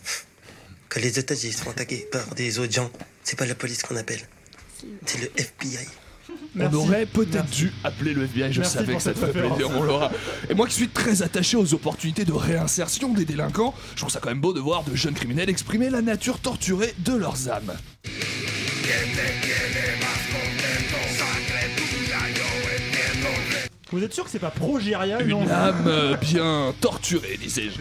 [0.89, 2.91] Quand les otages sont attaqués par des autres gens,
[3.25, 4.21] c'est pas la police qu'on appelle.
[5.07, 5.87] C'est le FBI.
[6.55, 6.77] Merci.
[6.77, 9.33] On aurait peut-être dû appeler le FBI, je Merci savais pour que ça te cette
[9.33, 10.11] ferait plaisir, mon Laura.
[10.49, 14.21] Et moi qui suis très attaché aux opportunités de réinsertion des délinquants, je trouve ça
[14.21, 17.73] quand même beau de voir de jeunes criminels exprimer la nature torturée de leurs âmes.
[23.95, 27.79] Vous êtes sûr que c'est pas Progéria non Une âme euh, bien torturée, disais-je.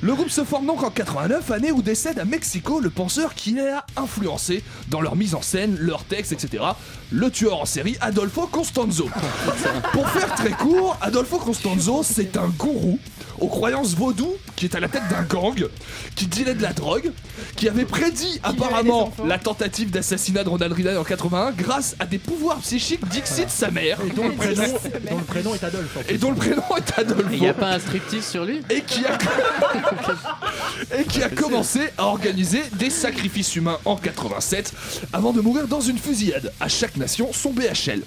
[0.00, 3.52] Le groupe se forme donc en 89, année où décède à Mexico le penseur qui
[3.52, 6.64] les a influencés dans leur mise en scène, leurs textes, etc.
[7.12, 9.10] Le tueur en série Adolfo Constanzo.
[9.92, 12.98] Pour faire très court, Adolfo Constanzo, c'est un gourou
[13.40, 15.68] aux croyances vaudou qui est à la tête d'un gang,
[16.14, 17.12] qui dealait de la drogue,
[17.56, 22.18] qui avait prédit apparemment la tentative d'assassinat de Ronald Reagan en 81 grâce à des
[22.18, 23.98] pouvoirs psychiques d'Ixit sa mère.
[24.06, 24.64] Et dont le prénom,
[25.10, 25.98] dont le prénom est Adolphe.
[26.08, 27.28] Et dont le prénom est Adolfo.
[27.32, 28.60] Il n'y a pas un striptease sur lui?
[28.68, 29.16] Et qui a
[30.98, 34.72] et qui a commencé à organiser des sacrifices humains en 87
[35.12, 36.52] avant de mourir dans une fusillade.
[36.60, 38.02] À chaque nation son BHL.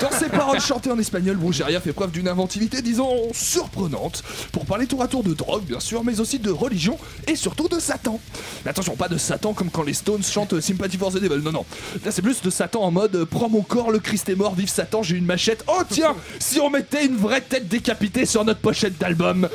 [0.00, 4.86] Dans ses paroles chantées en espagnol, Brugeria fait preuve d'une inventivité, disons, surprenante pour parler
[4.86, 8.20] tour à tour de drogue, bien sûr, mais aussi de religion et surtout de Satan.
[8.64, 11.42] Mais attention, pas de Satan comme quand les Stones chantent Sympathy for the Devil.
[11.42, 11.66] Non, non.
[12.04, 14.54] Là, c'est plus de Satan en mode euh, Prends mon corps, le Christ est mort,
[14.54, 15.64] vive Satan, j'ai une machette.
[15.68, 19.48] Oh tiens, si on mettait une vraie tête décapitée sur notre pochette d'album.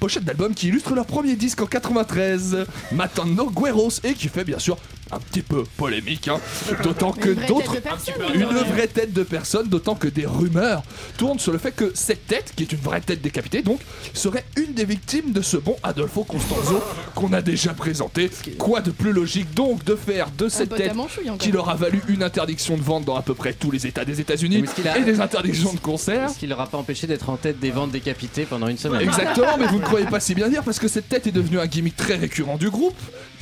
[0.00, 4.60] Pochette d'album qui illustre leur premier disque en 93, Matando Gueros, et qui fait bien
[4.60, 4.76] sûr
[5.10, 6.40] un petit peu polémique, hein.
[6.82, 10.08] d'autant que Une vraie d'autres, tête de personne, une vraie tête de personne, d'autant que
[10.08, 10.82] des rumeurs
[11.16, 13.80] tournent sur le fait que cette tête, qui est une vraie tête décapitée, donc,
[14.14, 16.82] serait une des victimes de ce bon Adolfo Constanzo
[17.14, 18.30] qu'on a déjà présenté.
[18.58, 20.92] Quoi de plus logique donc de faire de cette tête
[21.38, 24.04] qui leur a valu une interdiction de vente dans à peu près tous les États
[24.04, 24.64] des États-Unis
[24.96, 26.30] et des interdictions de concert?
[26.30, 29.00] Ce qui leur a pas empêché d'être en tête des ventes décapitées pendant une semaine?
[29.00, 31.58] Exactement, mais vous ne croyez pas si bien dire parce que cette tête est devenue
[31.58, 32.96] un gimmick très récurrent du groupe.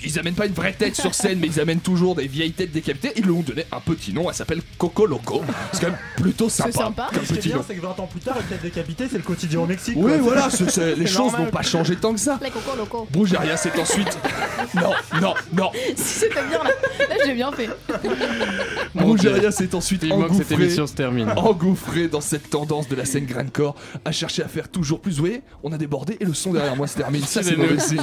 [0.04, 2.72] Ils amènent pas une vraie tête sur scène, mais ils amènent toujours des vieilles têtes
[2.72, 3.12] décapitées.
[3.16, 5.42] Ils lui ont donné un petit nom, elle s'appelle Coco Loco.
[5.72, 7.64] C'est quand même plutôt sympa, comme Ce qui est petit bien, nom.
[7.66, 9.94] c'est que 20 ans plus tard, une tête décapitée, c'est le quotidien au Mexique.
[9.96, 10.20] Oui, quoi.
[10.22, 11.42] voilà, c'est- c'est- les C'est choses normal.
[11.46, 12.38] n'ont pas changé tant que ça.
[12.42, 13.06] Les cocos locaux.
[13.10, 14.18] Brugeria, c'est ensuite.
[14.74, 15.70] Non, non, non.
[15.96, 16.70] Si c'était bien là,
[17.08, 17.68] là j'ai bien fait.
[18.94, 21.30] Brugeria s'est ensuite manque que cette engouffré, émission se termine.
[21.36, 23.74] engouffré dans cette tendance de la scène grindcore
[24.04, 25.12] à chercher à faire toujours plus.
[25.12, 27.22] Vous voyez, on a débordé et le son derrière moi se termine.
[27.24, 27.98] Ça, c'est mauvais signe.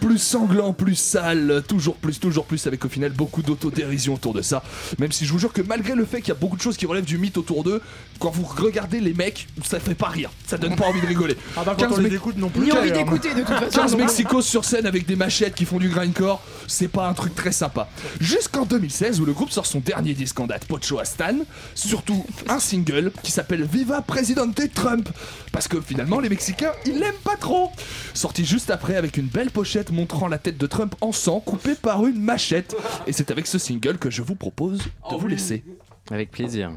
[0.00, 4.40] Plus sanglant, plus sale, toujours plus, toujours plus, avec au final beaucoup d'autodérision autour de
[4.40, 4.62] ça.
[4.98, 6.76] Même si je vous jure que malgré le fait qu'il y a beaucoup de choses
[6.76, 7.82] qui relèvent du mythe autour d'eux,
[8.20, 10.30] quand vous regardez les mecs, ça fait pas rire.
[10.46, 11.36] Ça donne pas envie de rigoler.
[11.56, 12.62] Ah bah, quand on 15 les écoute non plus.
[12.62, 13.80] Ni envie d'écouter de toute façon.
[13.80, 17.34] 15 Mexicos sur scène avec des machettes qui font du grindcore, c'est pas un truc
[17.34, 17.88] très sympa.
[18.20, 21.38] Jusqu'en 2016 où le groupe sort son dernier disque en date, Pocho Stan,
[21.74, 25.08] surtout un single qui s'appelle Viva Presidente Trump.
[25.50, 27.72] Parce que finalement les Mexicains, ils l'aiment pas trop.
[28.14, 31.74] Sorti juste après avec une belle pochette montrant la tête de Trump en sang coupée
[31.74, 32.76] par une machette.
[33.06, 35.64] Et c'est avec ce single que je vous propose de vous laisser.
[36.10, 36.70] Avec plaisir.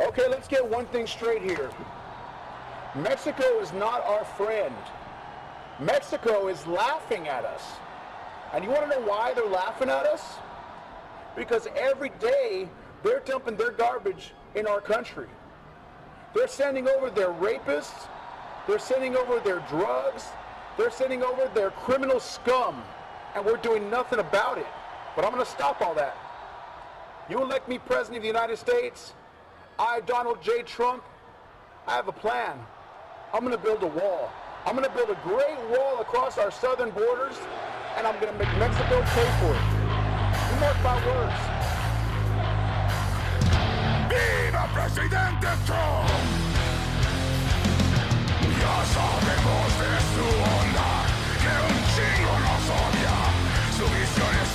[0.00, 1.70] Okay, let's get one thing straight here.
[2.94, 4.74] Mexico is not our friend.
[5.80, 7.62] Mexico is laughing at us.
[8.52, 10.22] And you want to know why they're laughing at us?
[11.36, 12.68] Because every day
[13.02, 15.26] they're dumping their garbage in our country.
[16.34, 18.08] They're sending over their rapists,
[18.66, 20.24] they're sending over their drugs,
[20.76, 22.82] they're sending over their criminal scum,
[23.34, 24.66] and we're doing nothing about it.
[25.14, 26.16] But I'm going to stop all that.
[27.28, 29.14] You elect me president of the United States,
[29.78, 30.62] I, Donald J.
[30.62, 31.02] Trump,
[31.86, 32.58] I have a plan.
[33.32, 34.30] I'm going to build a wall.
[34.64, 37.36] I'm going to build a great wall across our southern borders,
[37.96, 39.64] and I'm going to make Mexico pay for it.
[40.50, 41.56] You mark my words.
[44.08, 46.08] ¡Viva Presidente Trump!
[48.60, 49.85] Ya sabemos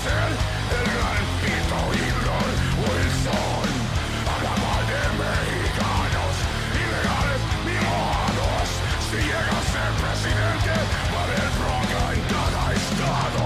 [0.01, 3.69] El gran pito y el sol
[4.25, 6.33] a la madre mexicanos,
[6.73, 8.65] ilegales ni mojados.
[9.05, 10.73] Si llega a ser presidente,
[11.13, 13.45] va a haber droga en cada estado.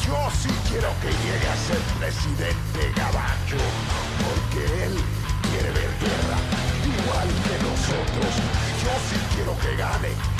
[0.00, 3.60] Yo sí quiero que llegue a ser presidente Gabacho,
[4.24, 4.96] porque él
[5.44, 6.38] quiere ver guerra
[6.88, 8.32] igual que nosotros.
[8.80, 10.39] Yo sí quiero que gane.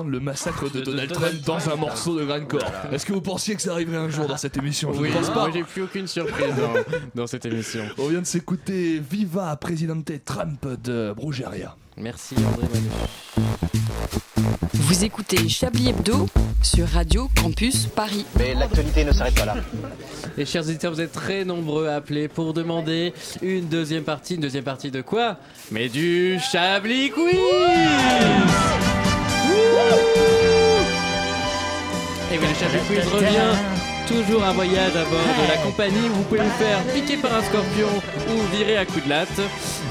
[0.00, 2.60] d'entendre le massacre de Donald Trump dans un morceau de Grindcore
[2.92, 5.14] Est-ce que vous pensiez que ça arriverait un jour dans cette émission Je Oui, ne
[5.14, 5.34] pense pas.
[5.34, 7.84] moi, j'ai plus aucune surprise dans, dans cette émission.
[7.98, 11.76] On vient de s'écouter Viva Presidente Trump de Brugeria.
[11.96, 12.88] Merci André Manu.
[14.72, 16.26] Vous écoutez Chablis Hebdo
[16.62, 18.24] sur Radio Campus Paris.
[18.38, 19.56] Mais l'actualité ne s'arrête pas là.
[20.38, 24.34] Et chers auditeurs, vous êtes très nombreux à appeler pour demander une deuxième partie.
[24.36, 25.36] Une deuxième partie de quoi?
[25.70, 27.38] Mais du Chablis Quiz
[32.32, 33.56] Et oui, le Chablis Quiz revient.
[34.06, 37.34] Toujours un voyage à bord de la compagnie où vous pouvez vous faire piquer par
[37.34, 37.88] un scorpion
[38.28, 39.28] ou virer à coups de latte.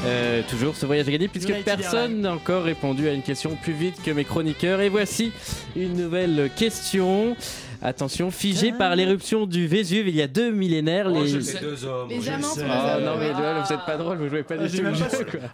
[0.06, 3.74] Euh, toujours ce voyage à gagner puisque personne n'a encore répondu à une question plus
[3.74, 4.82] vite que mes chroniqueurs.
[4.82, 5.32] Et voici
[5.76, 7.36] une nouvelle question.
[7.82, 11.28] Attention, figée par l'éruption du Vésuve il y a deux millénaires, Oh, les...
[11.30, 11.60] je sais.
[11.60, 14.28] deux hommes, Les je amants sont les Ah non mais vous êtes pas drôle, vous
[14.30, 14.86] jouez pas Ah, du tout.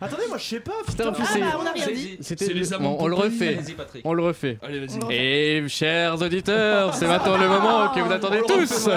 [0.01, 2.17] Attendez, moi je sais pas, Putain, Ah c'est- bah, on a rien dit.
[2.21, 3.53] C'était les amants Bon, on le refait.
[3.53, 4.01] Vas-y, Patrick.
[4.05, 4.57] On le refait.
[4.63, 5.13] Allez, vas-y.
[5.13, 8.89] Et chers auditeurs, c'est maintenant le moment que vous attendez tous.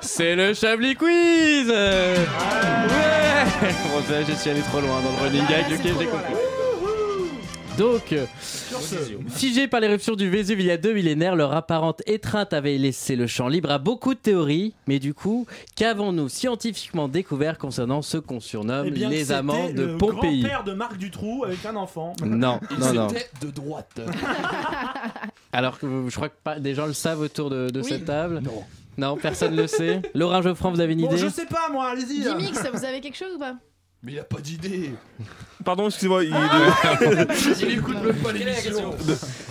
[0.00, 1.68] C'est le Chablis Quiz.
[1.68, 2.14] Ouais.
[3.62, 5.64] Bon, ça, je suis allé trop loin dans le running gag.
[5.72, 6.34] Ok, j'ai compris.
[7.78, 8.24] Donc, euh,
[9.30, 13.16] figé par l'éruption du Vésuve il y a deux millénaires, leur apparente étreinte avait laissé
[13.16, 14.74] le champ libre à beaucoup de théories.
[14.86, 19.82] Mais du coup, qu'avons-nous scientifiquement découvert concernant ce qu'on surnomme Eh bien, les amants de
[19.82, 20.40] le Pompéi?
[20.42, 22.12] grand-père de Marc Dutroux avec un enfant.
[22.24, 23.06] Non, Ils non, non.
[23.40, 24.00] de droite.
[25.52, 27.88] Alors que je crois que pas, des gens le savent autour de, de Oui.
[27.88, 28.40] cette table.
[28.44, 28.62] Non.
[28.96, 30.00] Non, personne ne le sait.
[30.14, 31.18] Laurent Geoffrand, vous avez une Bon, idée?
[31.18, 32.22] je sais pas moi, allez-y.
[32.22, 33.54] Gimix, vous avez quelque chose ou pas?
[34.04, 34.90] Mais il a pas d'idée.
[35.64, 36.24] Pardon, excusez-moi.
[36.24, 36.30] il-
[37.62, 38.90] Il écoute même pas l'émission.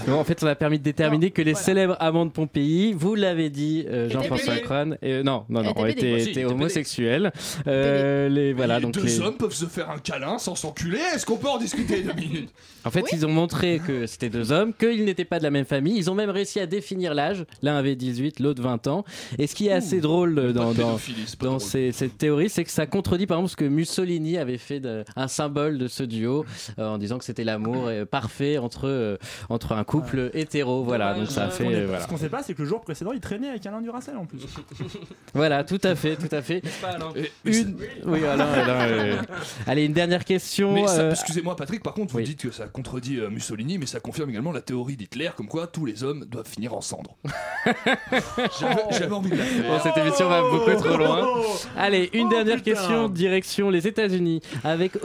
[0.07, 3.15] Non, en fait, on a permis de déterminer que les célèbres amants de Pompéi, vous
[3.15, 4.57] l'avez dit, euh, Jean-François.
[4.57, 7.31] Crane, et, non, non, non, Étaient ont été, homosexuels.
[7.65, 10.99] Euh, les, voilà, donc deux les- hommes peuvent se faire un câlin sans s'enculer.
[11.15, 12.49] Est-ce qu'on peut en discuter deux minutes?
[12.85, 15.65] En fait, ils ont montré que c'était deux hommes, qu'ils n'étaient pas de la même
[15.65, 15.95] famille.
[15.97, 17.45] Ils ont même réussi à définir l'âge.
[17.63, 19.03] L'un avait 18, l'autre 20 ans.
[19.39, 23.25] Et ce qui est assez drôle euh, dans, ces- cette théorie, c'est que ça contredit
[23.25, 26.45] par exemple ce que Mussolini avait fait de- un symbole de ce duo
[26.77, 29.17] euh, en disant que c'était l'amour euh, parfait entre, euh,
[29.49, 30.83] entre un couple hétéro.
[30.83, 31.65] Voilà, donc ça a Ce fait.
[31.65, 32.03] est- euh, voilà.
[32.03, 34.25] Ce qu'on sait pas, c'est que le jour précédent, il traînait avec Alain Duracell en
[34.25, 34.39] plus.
[35.33, 36.61] Voilà, tout à fait, tout à fait.
[37.45, 37.77] Une...
[38.05, 39.17] Oui, Alain, Alain,
[39.67, 40.75] Allez, une dernière question.
[40.87, 42.23] Euh, excusez-moi Patrick, par contre, vous oui.
[42.25, 45.67] dites que ça contredit euh, Mussolini, mais ça confirme également la théorie d'Hitler, comme quoi
[45.67, 47.15] tous les hommes doivent finir en cendres.
[48.59, 49.63] J'avais j'avais envie de la faire.
[49.69, 51.27] Bon, cette émission va beaucoup trop loin.
[51.77, 52.71] Allez, une Oh, dernière putain.
[52.71, 54.32] question, direction les États-Unis.
[54.63, 54.97] Avec,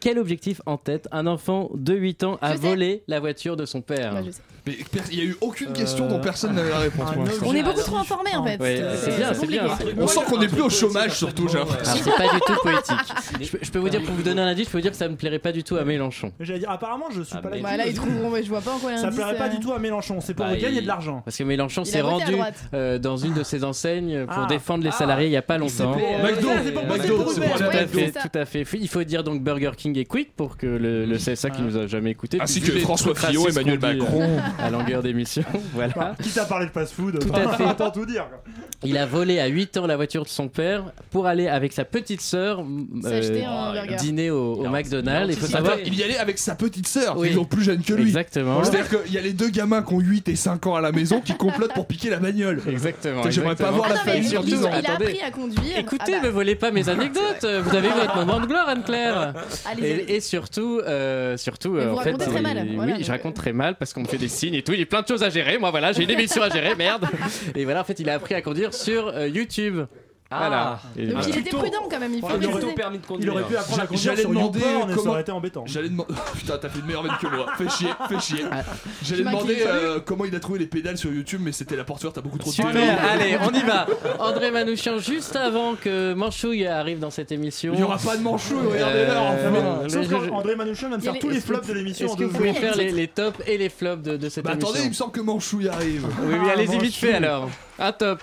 [0.00, 1.08] quel objectif en tête?
[1.12, 4.22] Un enfant de 8 ans a volé la voiture de son père.
[4.24, 4.42] Je sais.
[4.66, 4.78] Mais
[5.12, 7.10] il y a eu aucune question dont personne n'avait la réponse.
[7.12, 7.46] pour l'instant.
[7.46, 8.58] On est beaucoup trop informés en fait.
[8.96, 9.66] C'est bien, c'est bien.
[9.98, 11.92] On sent qu'on est plus au chômage, surtout, j'ai l'impression.
[11.92, 13.58] Alors, c'est pas du tout poétique.
[13.62, 15.08] Je peux, vous dire, pour vous donner un indice, je peux vous dire que ça
[15.08, 16.32] me plairait pas du tout à Mélenchon.
[16.40, 17.56] J'allais dire, apparemment, je suis Ah, pas là.
[17.62, 19.60] Bah là, ils trouveront, mais je vois pas en quoi Ça plairait pas euh, du
[19.60, 21.20] tout à Mélenchon, c'est pour Bah, gagner de l'argent.
[21.24, 22.34] Parce que Mélenchon s'est rendu
[22.72, 24.46] euh, dans une de ses enseignes pour Ah.
[24.48, 24.92] défendre les Ah.
[24.92, 25.94] salariés il y a pas longtemps.
[25.98, 28.20] euh, McDo, c'est pour McDo, pour pour Tout à fait, c'est ça.
[28.28, 28.64] tout à fait.
[28.80, 31.86] Il faut dire donc Burger King et Quick pour que le, CSA qui nous a
[31.86, 32.38] jamais écouté.
[32.40, 34.38] Ainsi que François Fillon, Emmanuel Macron.
[34.60, 35.42] Euh, à longueur d'émission.
[35.74, 35.92] voilà.
[35.96, 37.64] Bah, Quitte à parler de fast-food, Tout à fait.
[37.64, 38.26] autant tout dire.
[38.84, 41.84] Il a volé à 8 ans la voiture de son père pour aller avec sa
[41.84, 43.96] petite sœur burger.
[43.98, 45.34] dîner au, au McDonald's.
[45.34, 45.76] Il faut savoir.
[45.84, 47.28] il y allait avec sa petite sœur, Oui.
[47.28, 48.04] toujours plus jeune que lui.
[48.04, 48.62] Exactement.
[48.64, 50.92] C'est-à-dire qu'il y a les deux gamins qui ont 8 et 5 ans à la
[50.92, 52.60] maison qui complotent pour piquer la bagnole.
[52.68, 53.22] Exactement.
[53.30, 54.70] J'aimerais pas voir Ah la famille il, sur il 10 ans.
[54.70, 55.78] a appris à conduire.
[55.78, 57.44] Écoutez, Ah bah, me volez pas mes anecdotes.
[57.64, 59.34] Vous avez votre moment de gloire, Anne-Claire.
[59.70, 59.86] Allez-y.
[59.86, 63.52] Et, et surtout, euh, surtout, euh, vous en fait, très mal, oui, je raconte très
[63.52, 64.72] mal parce qu'on me fait des et tout.
[64.72, 65.56] Il y a plein de choses à gérer.
[65.58, 67.06] Moi, voilà, j'ai une émission à gérer, merde.
[67.54, 69.86] Et voilà, en fait, il a appris à conduire sur euh, YouTube.
[70.38, 70.80] Voilà.
[70.96, 71.28] Et Donc voilà.
[71.28, 73.32] il était prudent quand même, il faut il aurait permis de Il conduire.
[73.34, 75.64] aurait pu apprendre à conduire sur demander YouPorn et ça comment- aurait été embêtant.
[75.66, 76.14] J'allais demander.
[76.36, 77.46] Putain, t'as fait une meilleure vanne que moi.
[77.56, 78.44] Fais chier, fais chier.
[78.50, 78.62] Ah.
[79.02, 82.00] J'allais demander euh, comment il a trouvé les pédales sur YouTube, mais c'était la porte
[82.02, 83.86] ouverte, t'as beaucoup trop de Super, allez, on y va.
[84.18, 87.72] André Manouchian, juste avant que Manchouille arrive dans cette émission.
[87.74, 91.30] Il y aura pas de manchou, regardez là, qu'André Manouchian vient de Il faire tous
[91.30, 94.28] les flops de l'émission Est-ce que vous pouvez faire les, tops et les flops de,
[94.28, 96.06] cette Bah émission attendez, il me semble que Manchou y arrive.
[96.22, 96.90] Oui, oui, Ah, allez-y vite Manchouille.
[96.92, 97.48] fait alors.
[97.78, 98.20] Un top.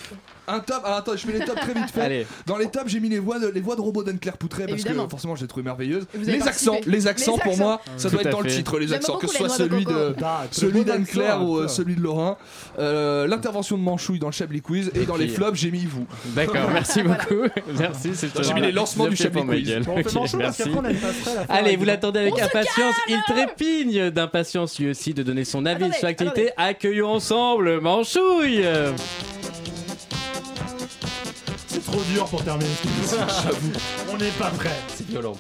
[0.47, 2.02] Un top, ah, attends, je fais les tops très vite fait.
[2.02, 2.28] Allez.
[2.45, 4.74] Dans les tops, j'ai mis les voix de, les voix de robot d'Anne-Claire Poutré parce
[4.74, 5.06] Évidemment.
[5.06, 6.06] que forcément, je l'ai trouvé merveilleuse.
[6.14, 6.91] Vous avez Les accents, participé.
[6.97, 7.64] les accents Les pour accents.
[7.64, 8.56] moi, ça Tout doit être dans le fait.
[8.58, 9.97] titre, les J'aime accents, que beaucoup ce soit les noix de celui coco.
[9.99, 12.38] de Ah, celui bon d'Anne-Claire ou euh, celui de Lorrain.
[12.80, 15.72] Euh, L'intervention de Manchouille dans le Chablis Quiz et, Et dans puis, les flops, j'ai
[15.72, 16.06] mis vous.
[16.36, 17.43] D'accord, merci beaucoup.
[17.80, 19.68] Merci, c'est J'ai mis les lancements du Chablis Quiz.
[19.70, 19.84] gueule.
[19.84, 20.64] Bon, on fait Ok, manchot parce merci.
[20.64, 21.56] qu'après on a une passerelle à faire.
[21.56, 22.95] Allez, vous l'attendez avec impatience.
[23.08, 26.49] Il trépigne d'impatience lui aussi de donner son avis Attendez, sur l'activité.
[26.58, 28.66] Accueillons ensemble Manchouille.
[31.92, 33.18] C'est trop dur pour terminer cette émission.
[33.44, 33.72] J'avoue.
[34.14, 34.78] On n'est pas prêt.
[34.88, 35.36] C'est violent.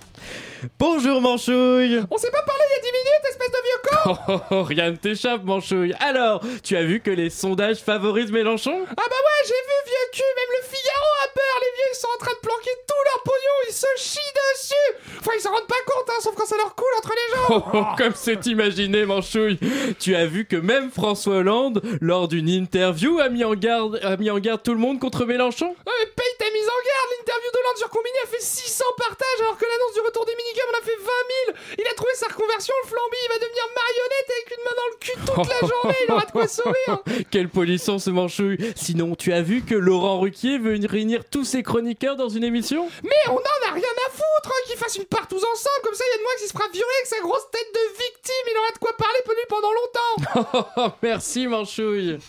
[0.79, 2.01] Bonjour Manchouille.
[2.11, 3.97] On s'est pas parlé il y a 10 minutes, espèce de vieux con.
[4.03, 5.93] Oh, oh, oh, rien ne t'échappe, Manchouille.
[5.99, 8.83] Alors, tu as vu que les sondages favorisent Mélenchon?
[8.89, 11.95] Ah bah ouais, j'ai vu vieux cul, même le Figaro a peur, les vieux ils
[11.95, 14.19] sont en train de planquer tout leur pognon, ils se chient
[14.53, 15.17] dessus.
[15.19, 17.53] Enfin ils s'en rendent pas compte, hein, sauf quand ça leur coule entre les Oh,
[17.53, 19.59] jambes oh, comme c'est imaginé, Manchouille.
[19.99, 24.17] Tu as vu que même François Hollande, lors d'une interview, a mis en garde, a
[24.17, 25.67] mis en garde tout le monde contre Mélenchon?
[25.69, 29.41] Ouais, mais paye ta mise en garde, l'interview d'Hollande sur Combini a fait 600 partages
[29.41, 32.11] alors que l'annonce du retour des minicums en a fait 20 000 Il a trouvé
[32.15, 35.61] sa reconversion, le flambi, il va devenir marionnette avec une main dans le cul toute
[35.61, 37.25] la journée, il aura de quoi sourire.
[37.31, 38.73] Quel polisson ce Manchouille.
[38.75, 42.89] Sinon, tu as vu que Laurent Ruquier veut réunir tous ses chroniqueurs dans une émission?
[43.03, 46.03] Mais on en a rien à foutre hein, Qu'ils fassent une partouze ensemble, comme ça
[46.07, 48.45] il y a de moi qui se fera violer avec sa grosse tête de victime,
[48.51, 50.69] il aura de quoi parler pour lui pendant longtemps.
[50.77, 52.19] Oh, merci Manchouille.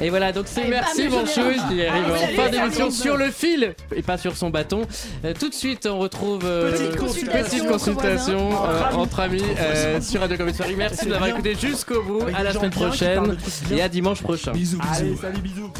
[0.00, 1.68] Et voilà, donc c'est merci Manchouille général.
[1.74, 4.82] qui arrive Ah, en salut, fin d'émission sur le fil et pas sur son bâton.
[5.24, 8.04] Euh, tout de suite, on retrouve euh, Petite consultation petite
[8.64, 9.42] euh, Entre amis.
[9.58, 10.74] euh, sur Radio Campus Paris.
[10.76, 11.24] Merci bien.
[11.26, 12.22] écouté jusqu'au bout.
[12.22, 13.36] Avec À la semaine prochaine
[13.70, 14.52] de et à dimanche prochain.
[14.52, 15.72] Allez, salut, bisous.